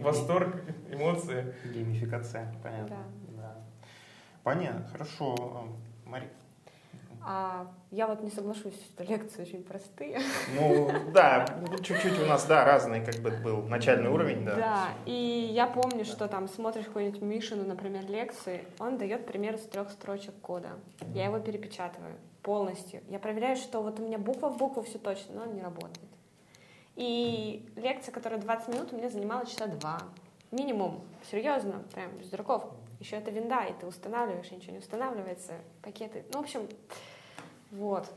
[0.00, 0.56] восторг,
[0.90, 1.54] эмоции.
[1.64, 2.98] Геймификация, понятно.
[3.28, 3.42] Да.
[3.42, 3.56] да.
[4.42, 5.68] Понятно, хорошо.
[6.04, 6.28] Мария.
[7.26, 10.20] А я вот не соглашусь, что лекции очень простые.
[10.58, 11.46] Ну да,
[11.82, 14.54] чуть-чуть у нас, да, разный как бы был начальный уровень, да.
[14.54, 19.62] Да, и я помню, что там смотришь какую-нибудь Мишину, например, лекции, он дает пример из
[19.62, 20.72] трех строчек кода.
[21.14, 23.00] Я его перепечатываю полностью.
[23.08, 26.10] Я проверяю, что вот у меня буква в букву все точно, но он не работает.
[26.96, 29.98] И лекция, которая 20 минут, у меня занимала часа два.
[30.50, 31.00] Минимум.
[31.30, 32.64] Серьезно, прям без дураков.
[33.00, 35.54] Еще это винда, и ты устанавливаешь, и ничего не устанавливается.
[35.82, 36.24] Пакеты.
[36.32, 36.68] Ну, в общем,
[37.74, 38.10] вот.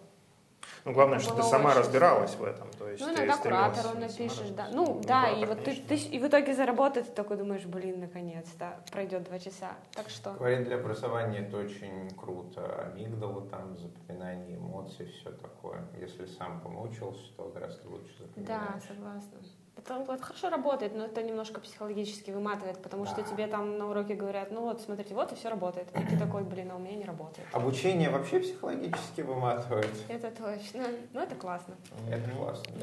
[0.85, 1.79] Ну, главное, что ты сама очень...
[1.79, 2.69] разбиралась в этом.
[2.77, 4.69] То есть ну, иногда куратору напишешь, да.
[4.71, 7.65] Ну, ну да, да, и вот ты, ты и в итоге заработать, ты такой думаешь,
[7.65, 9.75] блин, наконец-то, пройдет два часа.
[9.93, 10.33] Так что...
[10.33, 12.91] Говорит, для образования это очень круто.
[12.93, 15.81] Амигдала там, запоминание эмоций, все такое.
[15.99, 18.61] Если сам помучился, то гораздо лучше запоминаешь.
[18.73, 19.37] Да, согласна.
[19.77, 23.11] Это, это хорошо работает, но это немножко психологически выматывает, потому да.
[23.11, 25.87] что тебе там на уроке говорят, ну вот, смотрите, вот и все работает.
[25.95, 27.47] И ты такой, блин, а у меня не работает.
[27.53, 29.91] Обучение вообще психологически выматывает.
[30.07, 30.87] Это точно.
[31.13, 31.75] Ну, это классно.
[32.09, 32.73] Это классно,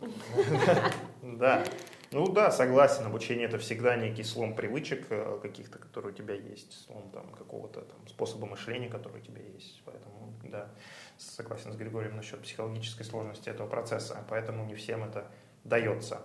[1.22, 1.64] Да.
[2.10, 6.86] Ну да, согласен, обучение это всегда некий слом привычек э, каких-то, которые у тебя есть,
[6.86, 9.82] слом там какого-то там способа мышления, который у тебя есть.
[9.84, 10.70] Поэтому, да,
[11.18, 14.24] согласен с Григорием насчет психологической сложности этого процесса.
[14.30, 15.30] Поэтому не всем это
[15.64, 16.22] дается.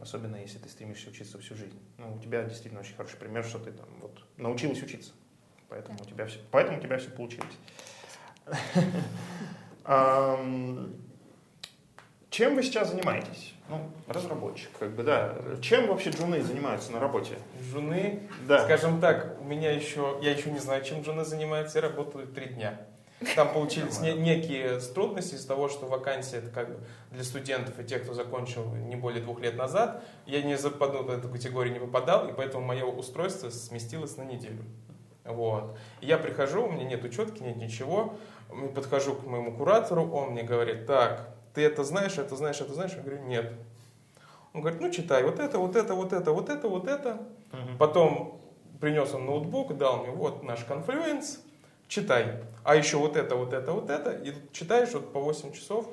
[0.00, 1.78] Особенно если ты стремишься учиться всю жизнь.
[1.98, 5.12] Ну, у тебя действительно очень хороший пример, что ты там вот научилась учиться.
[5.68, 7.54] Поэтому, у, тебя все, поэтому у тебя все получилось.
[12.30, 13.54] Чем вы сейчас занимаетесь?
[13.68, 15.36] Ну, разработчик, как бы, да.
[15.62, 17.38] Чем вообще джуны занимаются на работе?
[17.62, 18.64] Джуны, да.
[18.64, 22.46] скажем так, у меня еще, я еще не знаю, чем джуны занимаются, я работаю три
[22.46, 22.80] дня.
[23.36, 26.78] Там получились не, некие трудности из-за того, что вакансия это как бы
[27.10, 30.02] для студентов и тех, кто закончил не более двух лет назад.
[30.24, 34.64] Я не западу в эту категорию не попадал, и поэтому мое устройство сместилось на неделю.
[35.24, 35.76] Вот.
[36.00, 38.14] Я прихожу, у меня нет учетки, нет ничего.
[38.74, 42.92] Подхожу к моему куратору, он мне говорит, так, ты это знаешь, это знаешь, это знаешь?
[42.92, 43.52] Я говорю, нет.
[44.52, 47.20] Он говорит, ну читай, вот это, вот это, вот это, вот это, вот это.
[47.52, 47.78] Угу.
[47.78, 48.40] Потом
[48.80, 51.40] принес он ноутбук, дал мне вот наш Confluence,
[51.90, 52.36] читай.
[52.64, 54.12] А еще вот это, вот это, вот это.
[54.12, 55.88] И читаешь вот по 8 часов.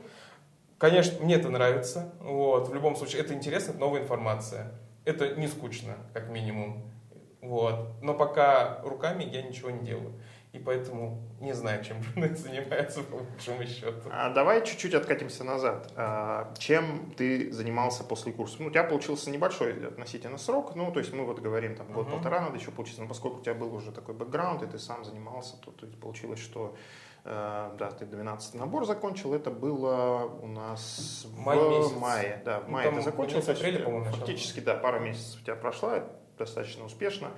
[0.77, 2.13] Конечно, мне это нравится.
[2.19, 2.69] Вот.
[2.69, 4.71] В любом случае, это интересно, это новая информация.
[5.03, 6.93] Это не скучно, как минимум.
[7.41, 7.89] Вот.
[8.01, 10.13] Но пока руками я ничего не делаю.
[10.57, 14.09] И поэтому не знаю, чем Рунет занимается по большому счету.
[14.11, 15.93] А давай чуть-чуть откатимся назад.
[15.95, 18.55] А, чем ты занимался после курса?
[18.59, 22.41] Ну, у тебя получился небольшой относительно срок, ну, то есть мы вот говорим, там, год-полтора
[22.41, 25.57] надо еще получиться, но поскольку у тебя был уже такой бэкграунд, и ты сам занимался,
[25.57, 26.75] то, то есть получилось, что
[27.23, 31.95] э, да, ты 12 набор закончил, это было у нас Май в месяц.
[31.97, 32.41] мае.
[32.45, 33.37] Да, в Ну, мае там ты закончил.
[33.39, 34.19] апреля, по-моему, начало.
[34.25, 36.03] Фактически, да, пара месяцев у тебя прошла,
[36.39, 37.29] достаточно успешно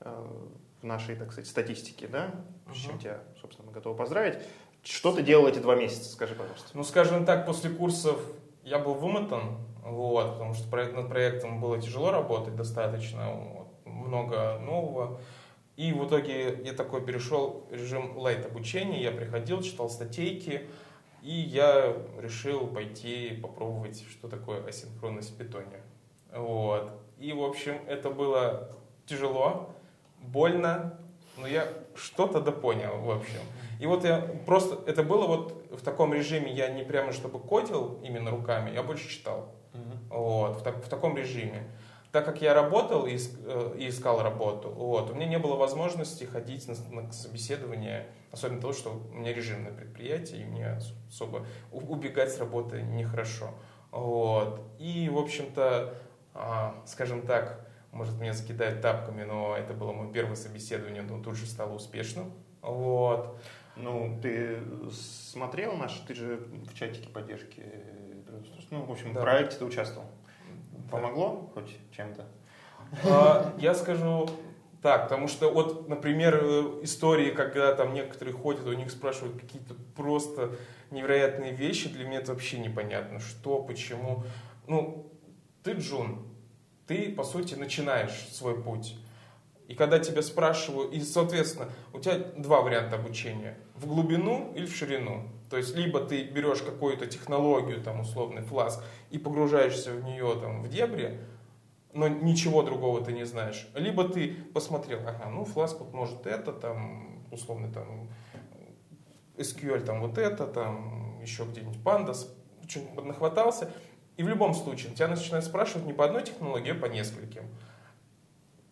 [0.00, 0.26] э,
[0.84, 2.34] нашей, так сказать, статистике, да,
[2.72, 4.38] с чем тебя, собственно, мы готовы поздравить.
[4.82, 6.68] Что ты делал эти два месяца, скажи, пожалуйста.
[6.74, 8.20] Ну, скажем так, после курсов
[8.62, 15.20] я был вымотан, вот, потому что над проектом было тяжело работать достаточно, вот, много нового.
[15.76, 20.68] И в итоге я такой перешел в режим лайт обучения, я приходил, читал статейки,
[21.22, 25.80] и я решил пойти попробовать, что такое асинхронность в питоне.
[26.32, 26.92] Вот.
[27.18, 28.70] И, в общем, это было
[29.06, 29.73] тяжело,
[30.28, 30.98] больно,
[31.36, 33.40] но я что-то допонял, в общем.
[33.80, 37.98] И вот я просто, это было вот в таком режиме, я не прямо чтобы кодил
[38.02, 39.52] именно руками, я больше читал.
[40.10, 41.64] Вот, в, так- в таком режиме.
[42.12, 46.22] Так как я работал и, э, и искал работу, вот, у меня не было возможности
[46.22, 51.44] ходить на, на собеседование, особенно того, что у меня режимное предприятие, и мне ос- особо
[51.72, 53.48] убегать с работы нехорошо.
[53.90, 54.60] Вот.
[54.78, 55.94] И, в общем-то,
[56.34, 57.63] а, скажем так,
[57.94, 62.32] может, меня закидают тапками, но это было мое первое собеседование, но тут же стало успешным.
[62.60, 63.38] Вот.
[63.76, 64.58] Ну, ты
[64.92, 66.36] смотрел наш, ты же
[66.70, 67.62] в чатике поддержки,
[68.70, 69.20] ну, в общем, Да.
[69.20, 70.08] в проекте ты участвовал.
[70.90, 72.26] Помогло хоть чем-то?
[73.04, 74.28] А, Я скажу
[74.82, 79.74] так, потому что вот, например, э, истории, когда там некоторые ходят, у них спрашивают какие-то
[79.96, 80.52] просто
[80.90, 84.24] невероятные вещи, для меня это вообще непонятно, что, почему.
[84.66, 85.10] Ну,
[85.62, 86.28] ты Джун,
[86.86, 88.96] ты, по сути, начинаешь свой путь.
[89.68, 93.56] И когда тебя спрашивают, и, соответственно, у тебя два варианта обучения.
[93.74, 95.28] В глубину или в ширину.
[95.48, 100.62] То есть, либо ты берешь какую-то технологию, там, условный фласк, и погружаешься в нее, там,
[100.62, 101.18] в дебри,
[101.94, 103.68] но ничего другого ты не знаешь.
[103.74, 108.10] Либо ты посмотрел, ага, ну, фласк вот может это, там, условно, там,
[109.36, 112.28] SQL, там, вот это, там, еще где-нибудь Pandas,
[112.68, 113.70] что-нибудь нахватался,
[114.16, 117.48] и в любом случае тебя начинают спрашивать не по одной технологии, а по нескольким.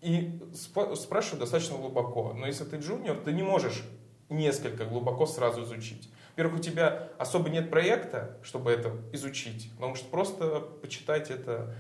[0.01, 2.33] И спрашивают достаточно глубоко.
[2.33, 3.85] Но если ты джуниор, ты не можешь
[4.29, 6.11] несколько глубоко сразу изучить.
[6.31, 11.75] Во-первых, у тебя особо нет проекта, чтобы это изучить, потому что просто почитать это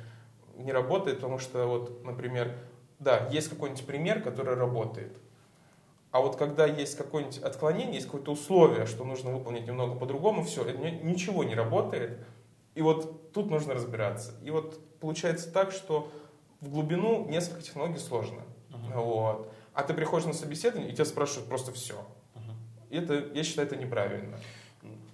[0.56, 2.54] не работает, потому что вот, например,
[2.98, 5.16] да, есть какой-нибудь пример, который работает,
[6.12, 10.62] а вот когда есть какое-нибудь отклонение, есть какое-то условие, что нужно выполнить немного по-другому, все,
[10.70, 12.18] ничего не работает,
[12.74, 14.34] и вот тут нужно разбираться.
[14.42, 16.10] И вот получается так, что
[16.60, 18.42] в глубину несколько технологий сложно.
[18.94, 19.52] Вот.
[19.74, 22.04] А ты приходишь на собеседование, и тебя спрашивают просто все.
[22.90, 24.38] И это, я считаю, это неправильно.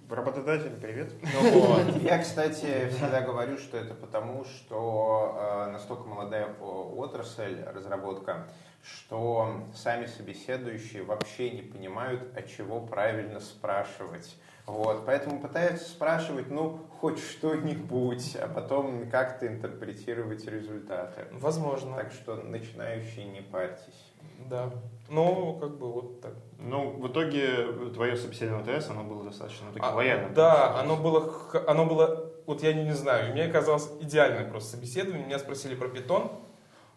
[0.09, 1.13] Работодатель, привет.
[1.21, 1.95] Ну вот.
[2.01, 8.47] Я, кстати, всегда говорю, что это потому, что э, настолько молодая о- отрасль, разработка,
[8.81, 14.35] что сами собеседующие вообще не понимают, от чего правильно спрашивать.
[14.65, 21.27] Вот, поэтому пытаются спрашивать, ну, хоть что-нибудь, а потом как-то интерпретировать результаты.
[21.33, 21.95] Возможно.
[21.95, 24.11] Так что начинающие не парьтесь.
[24.47, 24.71] Да.
[25.09, 26.33] Ну, как бы вот так.
[26.59, 30.33] Ну, в итоге твое собеседование ТС, оно было достаточно ну, таким А, лояльным.
[30.33, 31.33] Да, оно было,
[31.67, 35.25] оно было, вот я не, не знаю, мне казалось идеальное просто собеседование.
[35.25, 36.31] Меня спросили про питон.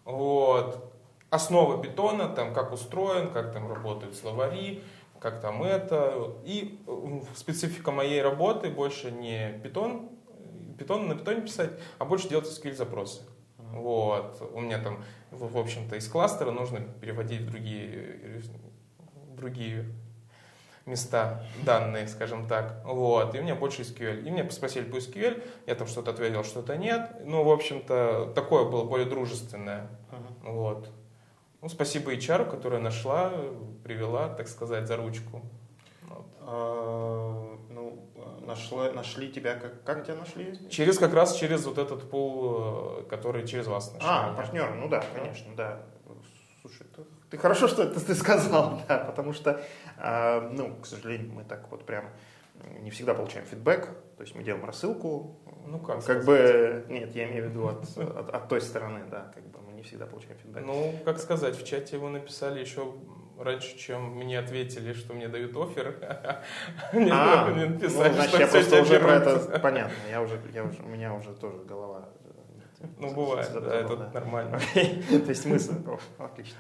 [0.05, 0.93] Вот.
[1.31, 4.83] Основа питона, там, как устроен, как там работают словари,
[5.19, 6.35] как там это.
[6.45, 6.79] И
[7.35, 10.11] специфика моей работы больше не питон,
[10.79, 13.23] питон на питоне писать, а больше делать SQL запросы.
[13.57, 14.43] Вот.
[14.53, 18.41] У меня там, в, общем-то, из кластера нужно переводить в другие,
[19.29, 19.87] в другие
[20.87, 22.83] места данные, скажем так.
[22.85, 23.35] Вот.
[23.35, 24.23] И у меня больше SQL.
[24.23, 27.11] И меня спросили по SQL, я там что-то ответил, что-то нет.
[27.25, 29.89] Ну, в общем-то, такое было более дружественное.
[30.11, 30.53] Мгм.
[30.53, 30.91] Вот.
[31.61, 33.33] Ну, спасибо HR, которая нашла,
[33.85, 35.43] привела, так сказать, за ручку.
[36.03, 36.27] Вот.
[38.43, 40.59] А, нашла, нашли тебя, как, как тебя нашли?
[40.71, 44.09] Через как раз через вот этот пул, э, который через вас нашли.
[44.09, 45.83] А, партнер, ну да, конечно, да.
[46.61, 49.61] Слушай, ты, ты хорошо, что это ты сказал, да, потому что,
[49.99, 52.05] а, ну, к сожалению, мы так вот прям
[52.81, 56.27] не всегда получаем фидбэк, то есть мы делаем рассылку, Ну, как как сказать?
[56.27, 59.73] бы, нет, я имею в виду от, от, от той стороны, да, как бы мы
[59.73, 60.65] не всегда получаем фидбэк.
[60.65, 62.95] Ну, как сказать, в чате вы написали еще
[63.43, 65.97] раньше, чем мне ответили, что мне дают офер.
[66.93, 70.65] Мне А, ну, написали, значит, что я просто уже про это, понятно, я уже, я
[70.65, 72.09] уже, у меня уже тоже голова.
[72.81, 74.59] э, Ну, бывает, да, это нормально.
[74.75, 75.75] То есть мысль,
[76.19, 76.59] отлично.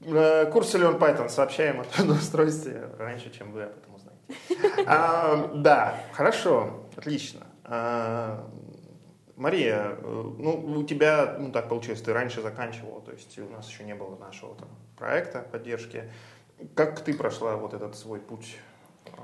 [0.00, 4.84] Э, курсы Learn Python сообщаем о трудоустройстве раньше, чем вы об этом узнаете.
[4.86, 7.46] А, да, хорошо, отлично.
[9.38, 13.68] Мария, э, ну, у тебя, ну, так получилось, ты раньше заканчивала, то есть у нас
[13.68, 16.10] еще не было нашего там, проекта поддержки.
[16.74, 18.58] Как ты прошла вот этот свой путь?
[19.06, 19.20] А,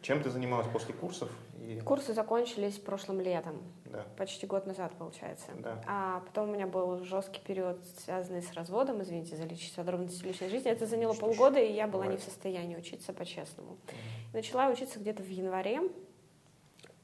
[0.00, 1.28] чем ты занималась после курсов?
[1.60, 1.80] И...
[1.84, 4.06] Курсы закончились прошлым летом, да.
[4.16, 5.48] почти год назад, получается.
[5.58, 5.84] Да.
[5.86, 10.48] А потом у меня был жесткий период, связанный с разводом, извините за личность, подробности личной
[10.48, 10.70] жизни.
[10.70, 12.12] Это заняло что полгода, и я была бывает.
[12.12, 13.72] не в состоянии учиться по-честному.
[13.72, 13.94] Mm.
[14.32, 15.82] Начала учиться где-то в январе,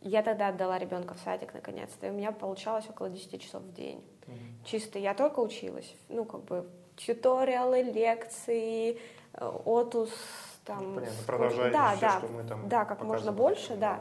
[0.00, 3.72] я тогда отдала ребенка в садик наконец-то, и у меня получалось около 10 часов в
[3.72, 4.04] день.
[4.26, 4.64] Mm-hmm.
[4.64, 8.98] Чисто я только училась, ну, как бы тьюториалы, лекции,
[9.34, 10.10] э, отус,
[10.64, 10.94] там...
[10.94, 14.00] Понятно, продолжай да, все, да, что мы там Да, как можно больше, да.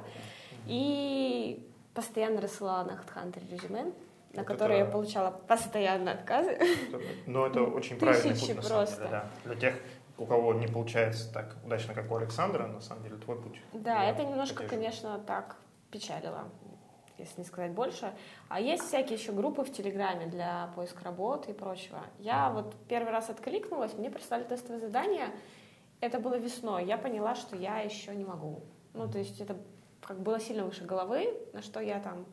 [0.65, 3.91] И постоянно рассылала на HeadHunter резюме, на
[4.39, 4.87] вот которые это...
[4.87, 6.59] я получала постоянно отказы.
[7.27, 9.29] Но это очень правильный путь, на самом деле, да.
[9.43, 9.75] Для тех,
[10.17, 13.59] у кого не получается так удачно, как у Александра, на самом деле, твой путь.
[13.73, 15.57] Да, это немножко, конечно, так
[15.95, 16.49] печалило,
[17.17, 18.13] если не сказать больше.
[18.49, 22.01] А есть всякие еще группы в Телеграме для поиска работы и прочего.
[22.19, 25.27] Я вот первый раз откликнулась, мне прислали тестовое задание.
[26.01, 26.85] Это было весной.
[26.85, 28.63] Я поняла, что я еще не могу.
[28.93, 29.57] Ну, то есть это
[30.01, 32.25] как было сильно выше головы, на что я там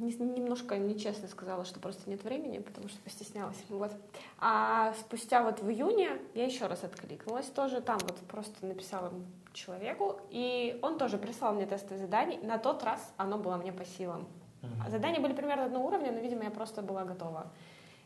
[0.00, 3.56] немножко нечестно сказала, что просто нет времени, потому что постеснялась.
[3.68, 3.92] Вот.
[4.38, 9.12] А спустя вот в июне я еще раз откликнулась тоже, там вот просто написала
[9.52, 12.40] человеку, и он тоже прислал мне тестовое задание.
[12.40, 14.26] На тот раз оно было мне по силам.
[14.62, 14.90] Mm-hmm.
[14.90, 17.50] Задания были примерно одного уровня, но, видимо, я просто была готова.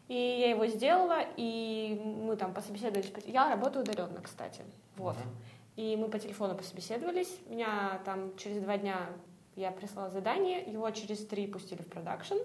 [0.08, 3.10] И я его сделала, и мы там пособеседовались.
[3.26, 4.62] Я работаю удаленно, кстати.
[4.96, 5.16] Вот.
[5.16, 5.54] Mm-hmm.
[5.76, 7.36] И мы по телефону пособеседовались.
[7.46, 9.08] Меня там через два дня
[9.56, 12.36] я прислала задание, его через три пустили в продакшн.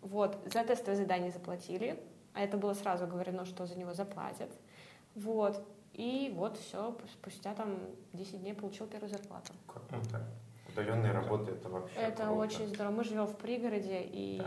[0.00, 4.50] Вот, за тестовое задание заплатили, а это было сразу говорено, что за него заплатят.
[5.14, 5.62] Вот,
[5.92, 7.78] и вот все, спустя там
[8.12, 9.52] 10 дней получил первую зарплату.
[9.66, 10.24] Круто.
[10.68, 12.32] Удаленная работа это вообще Это круто.
[12.32, 12.92] очень здорово.
[12.92, 14.40] Мы живем в пригороде, и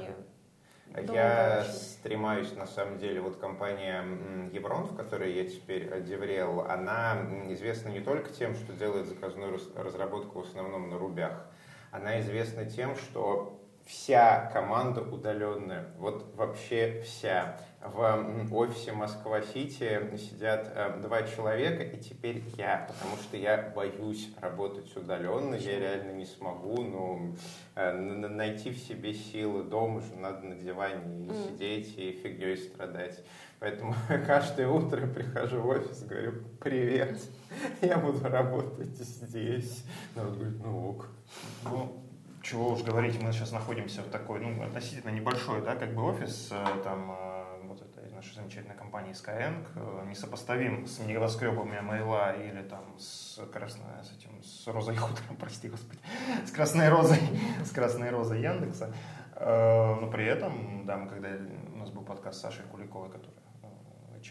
[0.94, 1.14] да.
[1.14, 4.06] Я стремаюсь, на самом деле, вот компания
[4.52, 7.18] Еврон, в которой я теперь деврел, она
[7.50, 11.46] известна не только тем, что делает заказную разработку в основном на рубях,
[11.94, 17.58] она известна тем, что вся команда удаленная, вот вообще вся.
[17.86, 24.96] В офисе Москва-Сити сидят э, два человека, и теперь я, потому что я боюсь работать
[24.96, 27.36] удаленно, я реально не смогу, ну,
[27.76, 31.48] э, найти в себе силы дома же надо на диване и mm.
[31.48, 33.22] сидеть, и фигней страдать.
[33.64, 33.96] Поэтому
[34.28, 37.18] каждое утро прихожу в офис, говорю, привет,
[37.82, 39.86] я буду работать здесь.
[40.16, 41.08] Народ говорит, ну ок.
[41.64, 42.04] Ну,
[42.42, 46.50] чего уж говорить, мы сейчас находимся в такой, ну, относительно небольшой, да, как бы офис,
[46.52, 52.64] э, там, э, вот этой нашей замечательной компании Skyeng, э, несопоставим с небоскребами Мейла или
[52.64, 56.02] там с красной, с этим, с розой хутором, прости господи,
[56.46, 57.22] с красной розой,
[57.64, 58.94] с красной розой Яндекса.
[59.40, 61.30] Но при этом, да, мы когда
[61.74, 63.43] у нас был подкаст с Сашей Куликовой, которая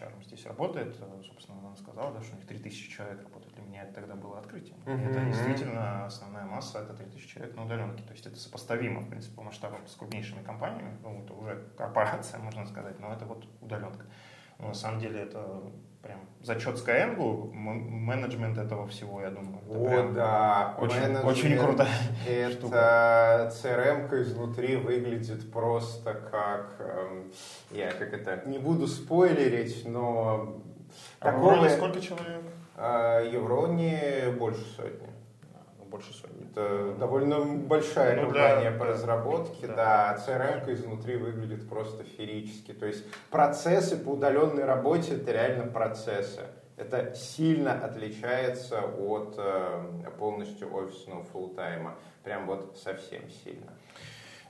[0.02, 3.54] HR здесь работает, собственно, она сказала, да, что у них 3000 человек работает.
[3.54, 4.76] Для меня это тогда было открытием.
[4.84, 5.10] Mm-hmm.
[5.10, 8.02] Это действительно основная масса, это 3000 человек на удаленке.
[8.04, 10.96] То есть это сопоставимо, в принципе, по масштабам с крупнейшими компаниями.
[11.02, 14.06] Ну, это уже корпорация, можно сказать, но это вот удаленка.
[14.58, 15.62] Но на самом деле это
[16.02, 19.60] прям зачет Skyeng, менеджмент этого всего, я думаю.
[19.68, 20.76] О, прям да.
[20.78, 21.86] Очень, очень круто.
[22.26, 27.32] Это CRM изнутри выглядит просто как, эм,
[27.70, 30.60] я как это, не буду спойлерить, но...
[31.20, 31.68] А такого...
[31.68, 32.42] сколько человек?
[32.76, 35.11] А, Евроне больше сотни.
[35.92, 36.50] А, больше сотни.
[36.50, 40.16] Это довольно большая ну, компания для, по разработке, да.
[40.16, 40.24] да.
[40.26, 42.72] CRM изнутри выглядит просто феерически.
[42.72, 46.40] То есть процессы по удаленной работе это реально процессы.
[46.76, 51.94] Это сильно отличается от э, полностью офисного фултайма.
[52.24, 53.72] Прям вот совсем сильно.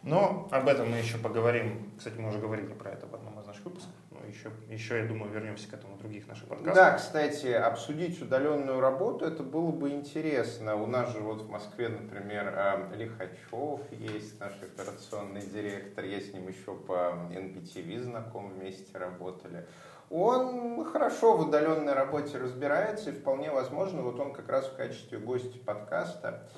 [0.03, 1.93] Но об этом мы еще поговорим.
[1.99, 3.93] Кстати, мы уже говорили про это в одном из наших выпусков.
[4.33, 6.75] Еще, еще, я думаю, вернемся к этому в других наших подкастах.
[6.75, 10.77] Да, кстати, обсудить удаленную работу, это было бы интересно.
[10.77, 16.05] У нас же вот в Москве, например, э, Лихачев есть, наш операционный директор.
[16.05, 19.67] Я с ним еще по NPTV знаком, вместе работали.
[20.09, 25.19] Он хорошо в удаленной работе разбирается, и вполне возможно, вот он как раз в качестве
[25.19, 26.49] гостя подкаста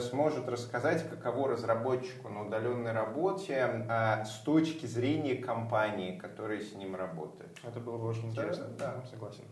[0.00, 6.94] сможет рассказать, каково разработчику на удаленной работе а, с точки зрения компании, которая с ним
[6.94, 7.50] работает.
[7.62, 8.66] Это было бы очень интересно.
[8.78, 9.06] Да, да.
[9.08, 9.44] согласен.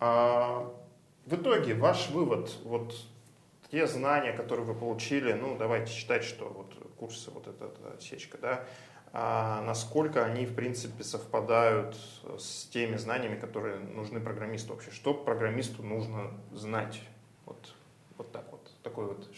[0.00, 0.72] А,
[1.26, 2.94] в итоге ваш вывод, вот
[3.70, 8.36] те знания, которые вы получили, ну давайте считать, что вот курсы, вот эта, эта сечка,
[8.38, 8.64] да,
[9.14, 11.96] а насколько они, в принципе, совпадают
[12.38, 14.90] с теми знаниями, которые нужны программисту вообще.
[14.90, 17.00] Что программисту нужно знать?
[17.44, 17.74] Вот,
[18.16, 18.51] вот так.
[18.82, 19.28] Такой вот.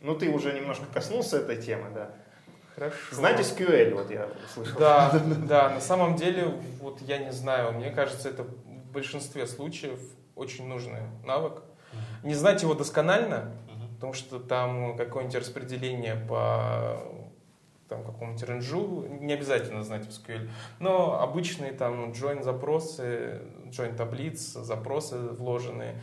[0.00, 2.10] Ну, ты уже немножко коснулся этой темы, да.
[2.74, 2.96] Хорошо.
[3.10, 4.78] Знать SQL, вот я слышал.
[4.78, 5.10] Да,
[5.48, 6.46] да, на самом деле,
[6.80, 9.98] вот я не знаю, мне кажется, это в большинстве случаев
[10.34, 11.62] очень нужный навык.
[12.22, 13.52] Не знать его досконально,
[13.94, 17.02] потому что там какое-нибудь распределение по
[17.88, 25.18] там, какому-нибудь ренжу, не обязательно знать SQL, но обычные там join запросы, join таблиц, запросы
[25.18, 26.00] вложенные,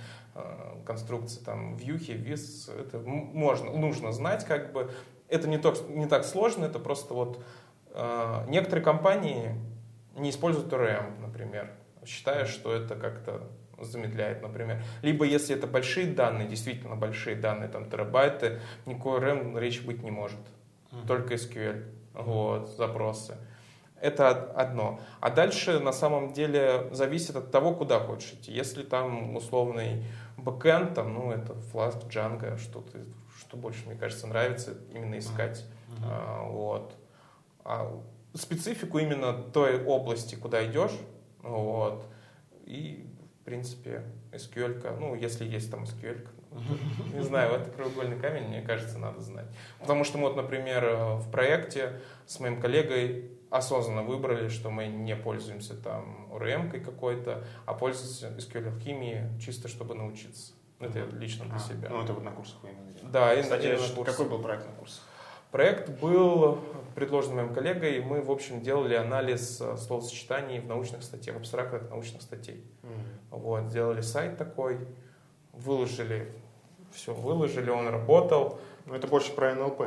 [0.85, 4.91] конструкции там вьюхи, виз, это можно, нужно знать как бы.
[5.27, 7.43] Это не, так не так сложно, это просто вот
[7.93, 9.55] э, некоторые компании
[10.15, 11.71] не используют ORM, например,
[12.05, 13.43] считая, что это как-то
[13.79, 14.81] замедляет, например.
[15.01, 20.11] Либо если это большие данные, действительно большие данные, там терабайты, никакой RAM речи быть не
[20.11, 20.39] может.
[20.91, 21.07] Uh-huh.
[21.07, 23.37] Только SQL, вот, запросы.
[24.01, 24.99] Это одно.
[25.19, 28.51] А дальше на самом деле зависит от того, куда хочешь идти.
[28.51, 30.05] Если там условный
[30.43, 32.99] бэкэнд, там, ну, это Flask, Django, что, ты,
[33.37, 35.65] что больше, мне кажется, нравится именно искать.
[35.87, 36.05] Uh-huh.
[36.05, 36.95] А, вот.
[37.63, 38.01] А
[38.33, 40.97] специфику именно той области, куда идешь,
[41.41, 42.05] вот,
[42.65, 43.09] и
[43.49, 46.27] принципе, SQL, ну, если есть там SQL,
[47.15, 49.47] не знаю, это краеугольный камень, мне кажется, надо знать.
[49.79, 50.85] Потому что мы вот, например,
[51.15, 57.73] в проекте с моим коллегой осознанно выбрали, что мы не пользуемся там ORM какой-то, а
[57.73, 60.53] пользуемся SQL химией чисто чтобы научиться.
[60.79, 61.89] Это лично для а, себя.
[61.89, 62.99] Ну, это вот на курсах вы имели.
[63.03, 64.05] Да, Кстати, на курсах.
[64.05, 65.03] какой был проект на курсах?
[65.51, 66.59] Проект был
[66.95, 72.21] предложен моим коллегой, мы, в общем, делали анализ э, словосочетаний в научных статьях, абстрактных научных
[72.21, 72.63] статей.
[72.83, 73.37] Mm-hmm.
[73.37, 74.87] Вот, сделали сайт такой,
[75.53, 76.31] выложили,
[76.91, 78.59] все выложили, он работал.
[78.85, 79.81] Ну, это больше про НЛП,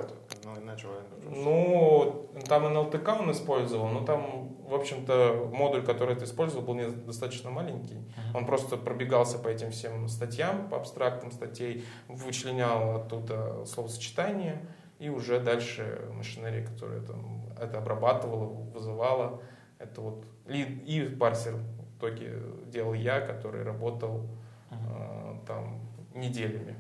[0.45, 0.87] ну, иначе
[1.29, 7.51] Ну, там НЛТК он использовал, но там, в общем-то, модуль, который ты использовал, был достаточно
[7.51, 7.97] маленький.
[7.97, 8.39] Uh-huh.
[8.39, 14.63] Он просто пробегался по этим всем статьям, по абстрактным статей, вычленял оттуда словосочетания,
[15.01, 19.43] и уже дальше машинерия, которая там это обрабатывала, вызывала,
[19.81, 24.29] это вот и, и парсер в итоге делал я, который работал
[24.71, 25.41] uh-huh.
[25.41, 25.81] э, там
[26.15, 26.77] неделями.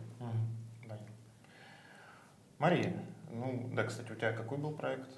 [2.62, 2.92] Мария,
[3.28, 5.08] ну да, кстати, у тебя какой был проект?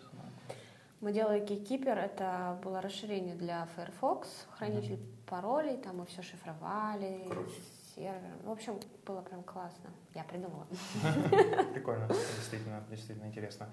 [1.02, 5.26] Мы делали Keykeeper, это было расширение для Firefox, хранитель uh-huh.
[5.26, 7.50] паролей, там мы все шифровали, Круто
[7.94, 8.38] сервером.
[8.44, 9.90] В общем, было прям классно.
[10.14, 10.66] Я придумала.
[11.74, 13.68] Прикольно, действительно, действительно интересно.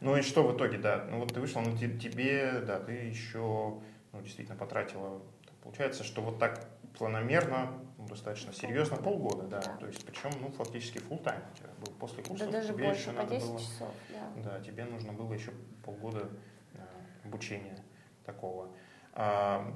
[0.00, 3.80] Ну и что в итоге, да, ну вот ты вышла, ну тебе, да, ты еще,
[4.12, 5.20] ну действительно потратила,
[5.64, 6.64] получается, что вот так
[6.96, 7.72] планомерно,
[8.16, 9.76] достаточно серьезно, полгода, да, да.
[9.76, 12.46] то есть причем, ну, фактически full тайм у тебя был после курса.
[12.46, 14.42] Да даже тебе больше, еще по надо 10 было, часов, да.
[14.42, 15.52] Да, тебе нужно было еще
[15.84, 16.28] полгода
[16.74, 16.78] э,
[17.24, 17.78] обучения
[18.24, 18.70] такого.
[19.12, 19.72] А,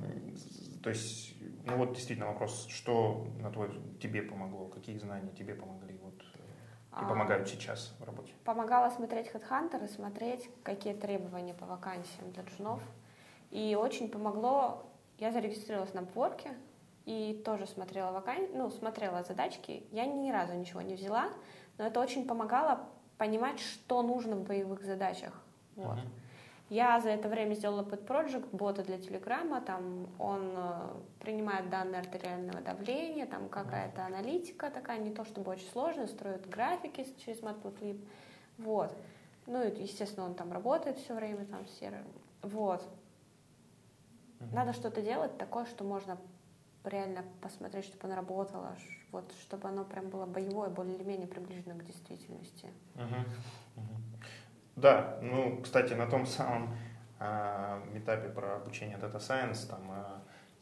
[0.83, 1.35] то есть,
[1.65, 3.71] ну вот действительно вопрос, что на твой
[4.01, 8.33] тебе помогло, какие знания тебе помогли вот и а, помогают сейчас в работе?
[8.45, 12.83] Помогала смотреть HeadHunter и смотреть, какие требования по вакансиям для джунов.
[13.51, 16.55] И очень помогло, я зарегистрировалась на Upwork
[17.11, 18.37] и тоже смотрела вакан...
[18.55, 19.83] ну, смотрела задачки.
[19.91, 21.31] Я ни разу ничего не взяла,
[21.77, 22.89] но это очень помогало
[23.19, 25.33] понимать, что нужно в боевых задачах.
[25.75, 25.99] Вот.
[25.99, 26.09] Uh-huh.
[26.69, 30.89] Я за это время сделала под проект бота для Телеграма, там он э,
[31.19, 37.05] принимает данные артериального давления, там какая-то аналитика такая, не то чтобы очень сложная, строит графики
[37.25, 38.01] через Matplotlib,
[38.59, 38.97] вот.
[39.49, 42.05] Ну, и, естественно, он там работает все время, там серый,
[42.43, 42.89] вот.
[44.53, 46.17] Надо что-то делать такое, что можно
[46.85, 48.77] реально посмотреть, чтобы оно работало,
[49.13, 52.69] вот, чтобы оно прям было боевое, более-менее приближено к действительности.
[52.95, 53.25] Uh-huh.
[53.77, 54.21] Uh-huh.
[54.77, 56.75] Да, ну, кстати, на том самом
[57.19, 60.05] э, этапе про обучение Data Science, там, э,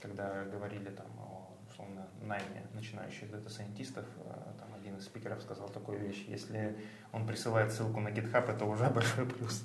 [0.00, 1.38] когда говорили там, о
[1.78, 6.76] условно, найме начинающих дата-сайентистов, э, там один из спикеров сказал такую вещь, если
[7.12, 9.64] он присылает ссылку на GitHub, это уже большой плюс.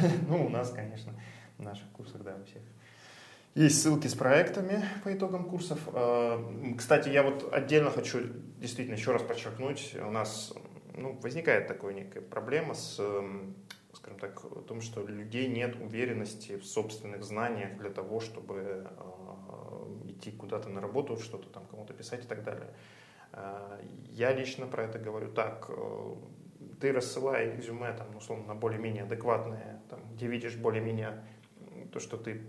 [0.28, 1.12] Ну, у нас, конечно,
[1.56, 2.62] в наших курсах, да, у всех.
[3.58, 5.80] Есть ссылки с проектами по итогам курсов.
[6.76, 8.20] Кстати, я вот отдельно хочу
[8.60, 10.54] действительно еще раз подчеркнуть, у нас
[10.94, 13.00] ну, возникает такая некая проблема с
[13.94, 18.86] скажем так, о том, что у людей нет уверенности в собственных знаниях для того, чтобы
[18.86, 22.68] э, идти куда-то на работу, что-то там кому-то писать и так далее.
[23.32, 25.66] Э, я лично про это говорю так.
[25.68, 26.14] Э,
[26.80, 31.24] ты рассылай резюме, там, условно, на более-менее адекватные, там, где видишь более-менее
[31.92, 32.46] то, что ты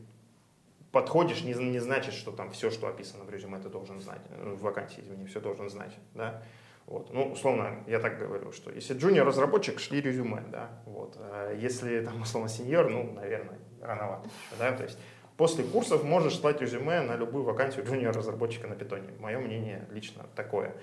[0.92, 4.22] подходишь, не, не значит, что там все, что описано в резюме, ты должен знать.
[4.30, 5.96] В вакансии, извини, все должен знать.
[6.14, 6.44] Да?
[6.86, 7.14] Вот.
[7.14, 11.18] Ну, условно, я так говорю, что если джуниор-разработчик, шли резюме, да, вот.
[11.20, 14.28] А если, там, условно, сеньор, ну, наверное, рановато
[14.58, 14.98] да, то есть
[15.38, 19.10] после курсов можешь слать резюме на любую вакансию джуниор-разработчика на питоне.
[19.20, 20.76] Мое мнение лично такое.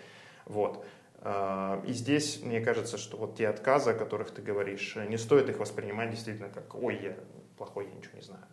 [0.45, 0.85] Вот.
[1.19, 5.49] А, и здесь, мне кажется, что вот те отказы, о которых ты говоришь, не стоит
[5.49, 7.17] их воспринимать действительно как «Ой, я
[7.59, 8.45] плохой, я ничего не знаю».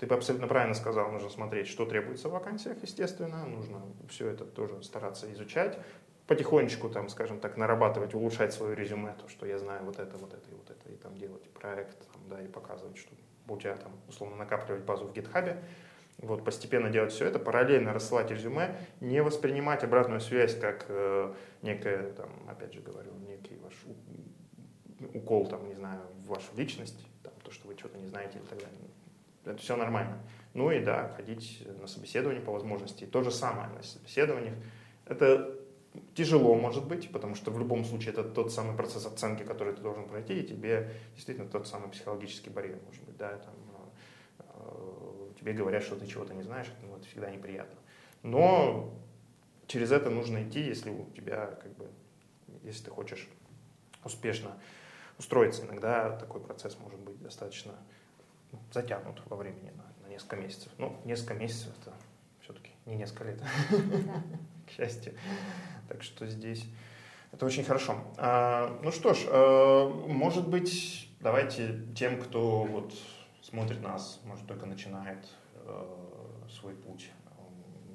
[0.00, 4.82] Ты абсолютно правильно сказал, нужно смотреть, что требуется в вакансиях, естественно, нужно все это тоже
[4.82, 5.78] стараться изучать,
[6.26, 10.32] потихонечку, там, скажем так, нарабатывать, улучшать свое резюме, то, что я знаю вот это, вот
[10.32, 13.10] это и вот это, и там делать проект, там, да, и показывать, что
[13.46, 15.62] у тебя там, условно, накапливать базу в гитхабе,
[16.16, 22.12] вот, постепенно делать все это, параллельно рассылать резюме, не воспринимать обратную связь как э, некое,
[22.12, 23.74] там, опять же говорю, некий ваш
[25.12, 28.48] укол, там, не знаю, в вашу личность, там, то, что вы что-то не знаете и
[28.48, 28.89] так далее.
[29.50, 30.18] Это все нормально.
[30.54, 33.04] Ну и да, ходить на собеседование по возможности.
[33.04, 34.54] То же самое на собеседованиях.
[35.06, 35.60] Это
[36.14, 39.82] Тяжело, может быть, потому что в любом случае это тот самый процесс оценки, который ты
[39.82, 43.54] должен пройти, и тебе действительно тот самый психологический барьер, может быть, да, там,
[44.38, 47.76] э, тебе говорят, что ты чего-то не знаешь, ну, это всегда неприятно.
[48.22, 48.94] Но
[49.66, 51.88] через это нужно идти, если у тебя, как бы,
[52.62, 53.28] если ты хочешь
[54.04, 54.52] успешно
[55.18, 55.64] устроиться.
[55.64, 57.72] Иногда такой процесс может быть достаточно
[58.72, 60.72] затянут во времени на, на несколько месяцев.
[60.78, 61.94] Ну, несколько месяцев это
[62.40, 63.42] все-таки не несколько лет,
[64.66, 65.14] к счастью.
[65.88, 66.64] Так что здесь
[67.32, 67.96] это очень хорошо.
[68.16, 72.94] А, ну что ж, а, может быть, давайте тем, кто вот
[73.42, 77.10] смотрит нас, может только начинает а, свой путь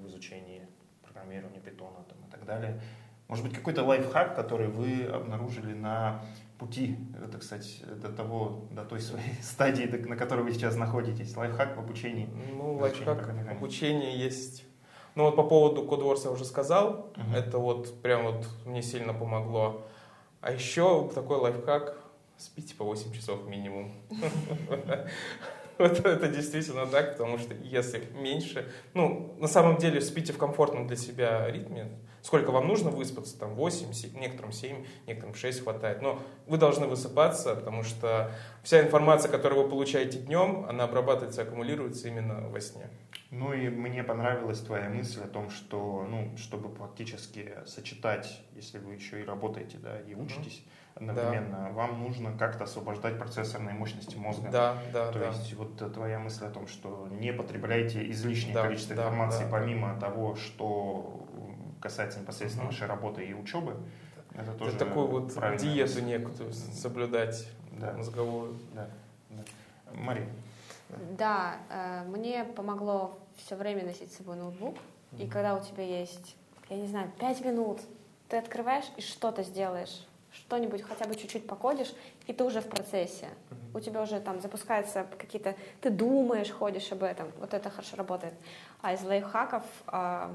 [0.01, 0.68] в изучении
[1.03, 2.82] программирования питона там, и так далее.
[3.28, 6.24] Может быть, какой-то лайфхак, который вы обнаружили на
[6.58, 11.36] пути, это, кстати, до того, до той своей стадии, на которой вы сейчас находитесь.
[11.36, 12.30] Лайфхак в обучении.
[12.53, 14.66] Ну, лайфхак в обучении есть
[15.16, 17.38] ну вот по поводу CodeWars я уже сказал, uh-huh.
[17.38, 19.86] это вот прям вот мне сильно помогло.
[20.41, 21.97] А еще такой лайфхак,
[22.38, 23.93] спите по 8 часов минимум.
[25.78, 30.88] Вот это действительно так, потому что если меньше, ну, на самом деле спите в комфортном
[30.88, 31.89] для себя ритме,
[32.21, 36.88] сколько вам нужно выспаться, там 8, 7, некоторым 7, некоторым 6 хватает, но вы должны
[36.88, 38.32] высыпаться, потому что
[38.63, 42.89] вся информация, которую вы получаете днем, она обрабатывается, аккумулируется именно во сне.
[43.32, 48.93] Ну и мне понравилась твоя мысль о том, что, ну, чтобы практически сочетать, если вы
[48.93, 50.84] еще и работаете, да, и учитесь mm-hmm.
[50.96, 51.72] Одновременно, да.
[51.72, 54.50] вам нужно как-то освобождать процессорные мощности мозга.
[54.50, 55.28] Да, да, То да.
[55.28, 59.50] есть вот твоя мысль о том, что не потребляйте излишнее да, количество да, информации, да,
[59.52, 60.08] помимо да.
[60.08, 61.28] того, что
[61.82, 63.78] касается непосредственно вашей работы и учебы.
[64.34, 67.93] Это тоже это такую вот диету некую соблюдать да.
[67.93, 68.58] мозговую.
[68.74, 68.88] Да.
[69.30, 69.43] да.
[69.93, 70.28] Мария.
[71.18, 74.78] Да, э, мне помогло все время носить с собой ноутбук.
[75.18, 76.36] И когда у тебя есть,
[76.70, 77.80] я не знаю, пять минут,
[78.28, 81.93] ты открываешь и что-то сделаешь, что-нибудь хотя бы чуть-чуть покодишь,
[82.27, 83.29] и ты уже в процессе.
[83.73, 85.55] У тебя уже там запускаются какие-то...
[85.81, 87.31] Ты думаешь, ходишь об этом.
[87.39, 88.33] Вот это хорошо работает.
[88.81, 89.63] А из лайфхаков...
[89.88, 90.29] Э,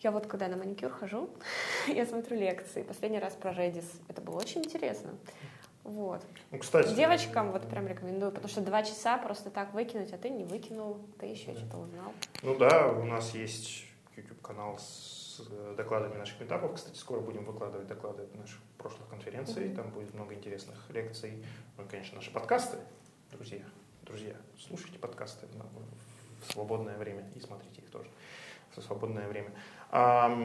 [0.00, 1.30] я вот когда на маникюр хожу,
[1.88, 2.82] я смотрю лекции.
[2.82, 3.86] Последний раз про Redis.
[4.08, 5.10] Это было очень интересно.
[5.82, 6.22] Вот.
[6.50, 6.94] Ну, кстати.
[6.94, 10.98] Девочкам вот прям рекомендую, потому что два часа просто так выкинуть, а ты не выкинул,
[11.18, 11.58] ты еще да.
[11.58, 12.12] что-то узнал.
[12.42, 13.84] Ну да, у нас есть
[14.16, 16.74] YouTube-канал с э, докладами наших этапов.
[16.74, 19.74] Кстати, скоро будем выкладывать доклады наших прошлых конференций.
[19.74, 21.44] Там будет много интересных лекций.
[21.76, 22.78] Ну и, конечно, наши подкасты.
[23.30, 23.64] Друзья,
[24.02, 25.46] друзья, слушайте подкасты
[26.46, 28.08] в свободное время и смотрите их тоже
[28.76, 29.50] в свободное время.
[29.90, 30.36] А,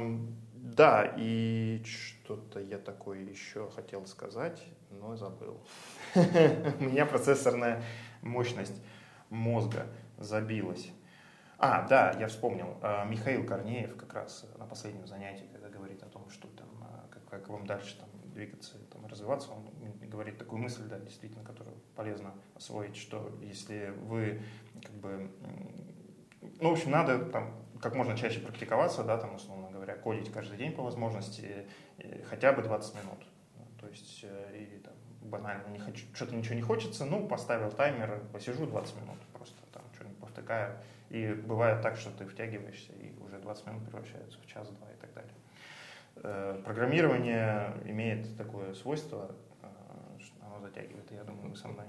[0.53, 5.59] да, и что-то я такое еще хотел сказать, но забыл.
[6.15, 7.83] У меня процессорная
[8.21, 8.81] мощность
[9.29, 9.87] мозга
[10.17, 10.89] забилась.
[11.61, 12.77] А, да, я вспомнил.
[12.81, 17.05] А, Михаил Корнеев как раз на последнем занятии, когда говорит о том, что там, а,
[17.11, 19.69] как, как вам дальше там, двигаться, там, развиваться, он
[20.09, 24.41] говорит такую мысль, да, действительно, которую полезно освоить, что если вы
[24.81, 25.29] как бы
[26.61, 30.57] ну, в общем, надо там как можно чаще практиковаться, да, там, условно говоря, кодить каждый
[30.57, 31.67] день по возможности,
[32.29, 33.19] хотя бы 20 минут.
[33.79, 38.21] То есть, э, и там, банально, не хочу, что-то ничего не хочется, ну, поставил таймер,
[38.33, 40.77] посижу 20 минут, просто там что-нибудь повтыкаю.
[41.09, 45.13] И бывает так, что ты втягиваешься, и уже 20 минут превращаются в час-два и так
[45.13, 45.33] далее.
[46.17, 51.85] Э, программирование имеет такое свойство, э, что оно затягивает, я думаю, вы со мной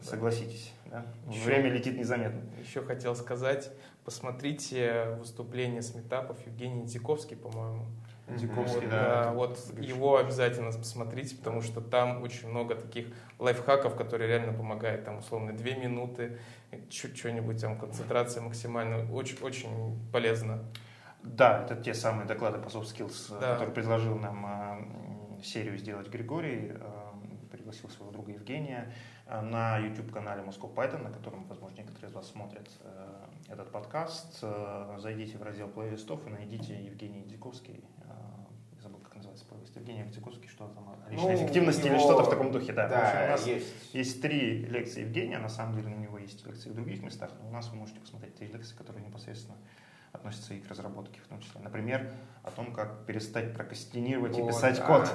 [0.00, 1.04] Согласитесь, да?
[1.28, 2.40] Еще, Время летит незаметно.
[2.60, 3.70] Еще хотел сказать,
[4.04, 7.84] посмотрите выступление с метапов Евгений Диковский, по-моему.
[8.36, 9.24] Диковский, вот, да.
[9.24, 9.32] да.
[9.32, 13.08] Вот его обязательно посмотрите, потому что там очень много таких
[13.38, 15.04] лайфхаков, которые реально помогают.
[15.04, 16.38] Там, условно, две минуты,
[16.88, 19.06] чуть что-нибудь, там, концентрация максимальная.
[19.10, 20.64] Очень, очень полезно.
[21.22, 23.52] Да, это те самые доклады по soft skills, Да.
[23.52, 27.12] которые предложил нам э, серию сделать Григорий, э,
[27.50, 28.92] пригласил своего друга Евгения э,
[29.30, 34.38] на YouTube-канале Moscow Python, на котором, возможно, некоторые из вас смотрят э, этот подкаст.
[34.42, 37.84] Э, Зайдите в раздел плейлистов и найдите Евгений Диковский.
[37.98, 39.76] э, Забыл, как называется плейлист.
[39.76, 42.72] Евгений Диковский, что там, о личной Ну, эффективности или его- что-то в таком духе.
[42.72, 43.94] Да, В общем, у нас есть.
[43.94, 47.48] есть три лекции Евгения, на самом деле у него есть лекции в других местах, но
[47.48, 49.56] у нас вы можете посмотреть три лекции, которые непосредственно
[50.12, 51.60] относятся и к разработке в том числе.
[51.62, 52.12] Например,
[52.42, 55.10] о том, как перестать прокрастинировать и Вот, писать а, код.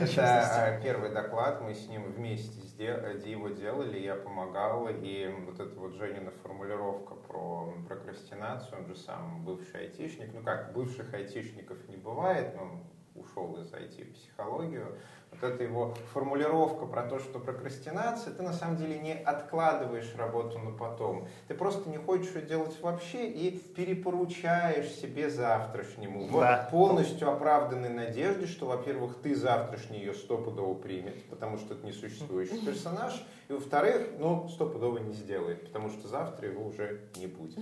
[0.00, 5.58] Это первый доклад, мы с ним вместе сдел- э, его делали, я помогал, и вот
[5.58, 11.78] эта вот Женина формулировка про прокрастинацию, он же сам бывший айтишник, ну как, бывших айтишников
[11.88, 12.82] не бывает, но
[13.14, 14.94] ушел из IT в психологию,
[15.40, 20.58] вот эта его формулировка про то, что прокрастинация, ты на самом деле не откладываешь работу
[20.58, 21.28] на потом.
[21.48, 26.26] Ты просто не хочешь ее делать вообще и перепоручаешь себе завтрашнему.
[26.28, 26.68] Вот Да.
[26.70, 33.24] полностью оправданной надежде, что, во-первых, ты завтрашний ее стопудово примет, потому что это несуществующий персонаж,
[33.48, 37.58] и, во-вторых, ну, стопудово не сделает, потому что завтра его уже не будет.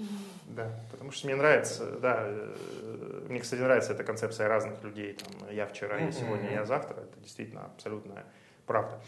[0.46, 5.48] Да, потому что мне нравится, да, э, мне, кстати, нравится эта концепция разных людей, там,
[5.50, 8.24] я вчера, я сегодня, я завтра, это действительно абсолютная
[8.66, 9.00] правда.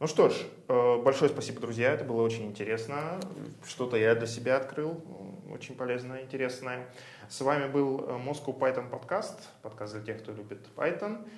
[0.00, 0.34] Ну что ж,
[0.68, 3.18] э, большое спасибо, друзья, это было очень интересно,
[3.66, 5.02] что-то я для себя открыл,
[5.50, 6.86] очень полезное, интересное.
[7.28, 11.28] С вами был э, Moscow Python подкаст, подкаст для тех, кто любит Python.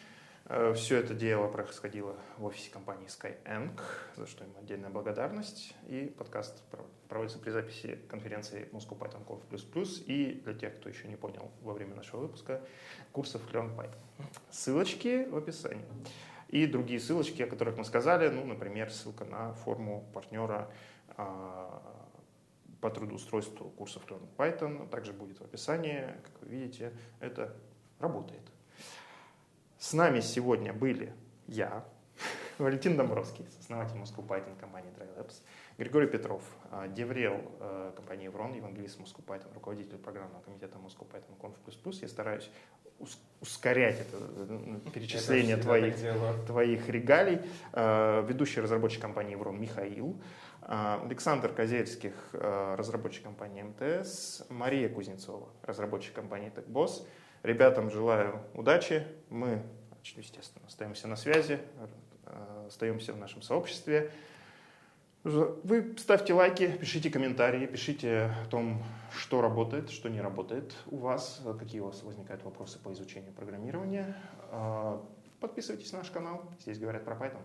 [0.75, 3.71] Все это дело происходило в офисе компании Skyeng,
[4.17, 5.77] за что им отдельная благодарность.
[5.87, 10.03] И подкаст пров- проводится при записи конференции Moscow Python Conf++.
[10.07, 12.61] И для тех, кто еще не понял во время нашего выпуска,
[13.13, 13.95] курсов Learn Python.
[14.51, 15.85] Ссылочки в описании.
[16.51, 20.69] И другие ссылочки, о которых мы сказали, ну, например, ссылка на форму партнера
[21.17, 21.81] а,
[22.81, 24.03] по трудоустройству курсов
[24.37, 26.07] Python также будет в описании.
[26.25, 27.57] Как вы видите, это
[28.01, 28.43] работает.
[29.79, 31.15] С нами сегодня были
[31.47, 31.85] я,
[32.65, 35.35] Валентин Домбровский, основатель Moscow Python компании Dry Labs,
[35.79, 41.39] Григорий Петров, а, Деврел э, компании Еврон, евангелист Moscow Python, руководитель программного комитета Moscow Python
[41.41, 41.55] Conf++.
[42.03, 42.51] Я стараюсь
[42.99, 45.95] ус- ускорять это э, перечисление Это твоих
[46.47, 47.41] твоих регалий.
[47.73, 50.21] Э, Ведущий разработчик компании Еврон Михаил,
[50.63, 57.07] Александр Козельских, разработчик компании МТС, Мария Кузнецова, разработчик компании TechBoss.
[57.43, 59.07] Ребятам желаю удачи.
[59.31, 59.63] Мы,
[60.05, 61.59] естественно, остаемся на связи,
[62.67, 64.11] остаемся в нашем сообществе.
[65.23, 71.43] Вы ставьте лайки, пишите комментарии, пишите о том, что работает, что не работает у вас,
[71.59, 74.17] какие у вас возникают вопросы по изучению программирования.
[74.51, 74.99] Э,
[75.41, 77.41] Подписывайтесь на наш канал, здесь говорят про Python.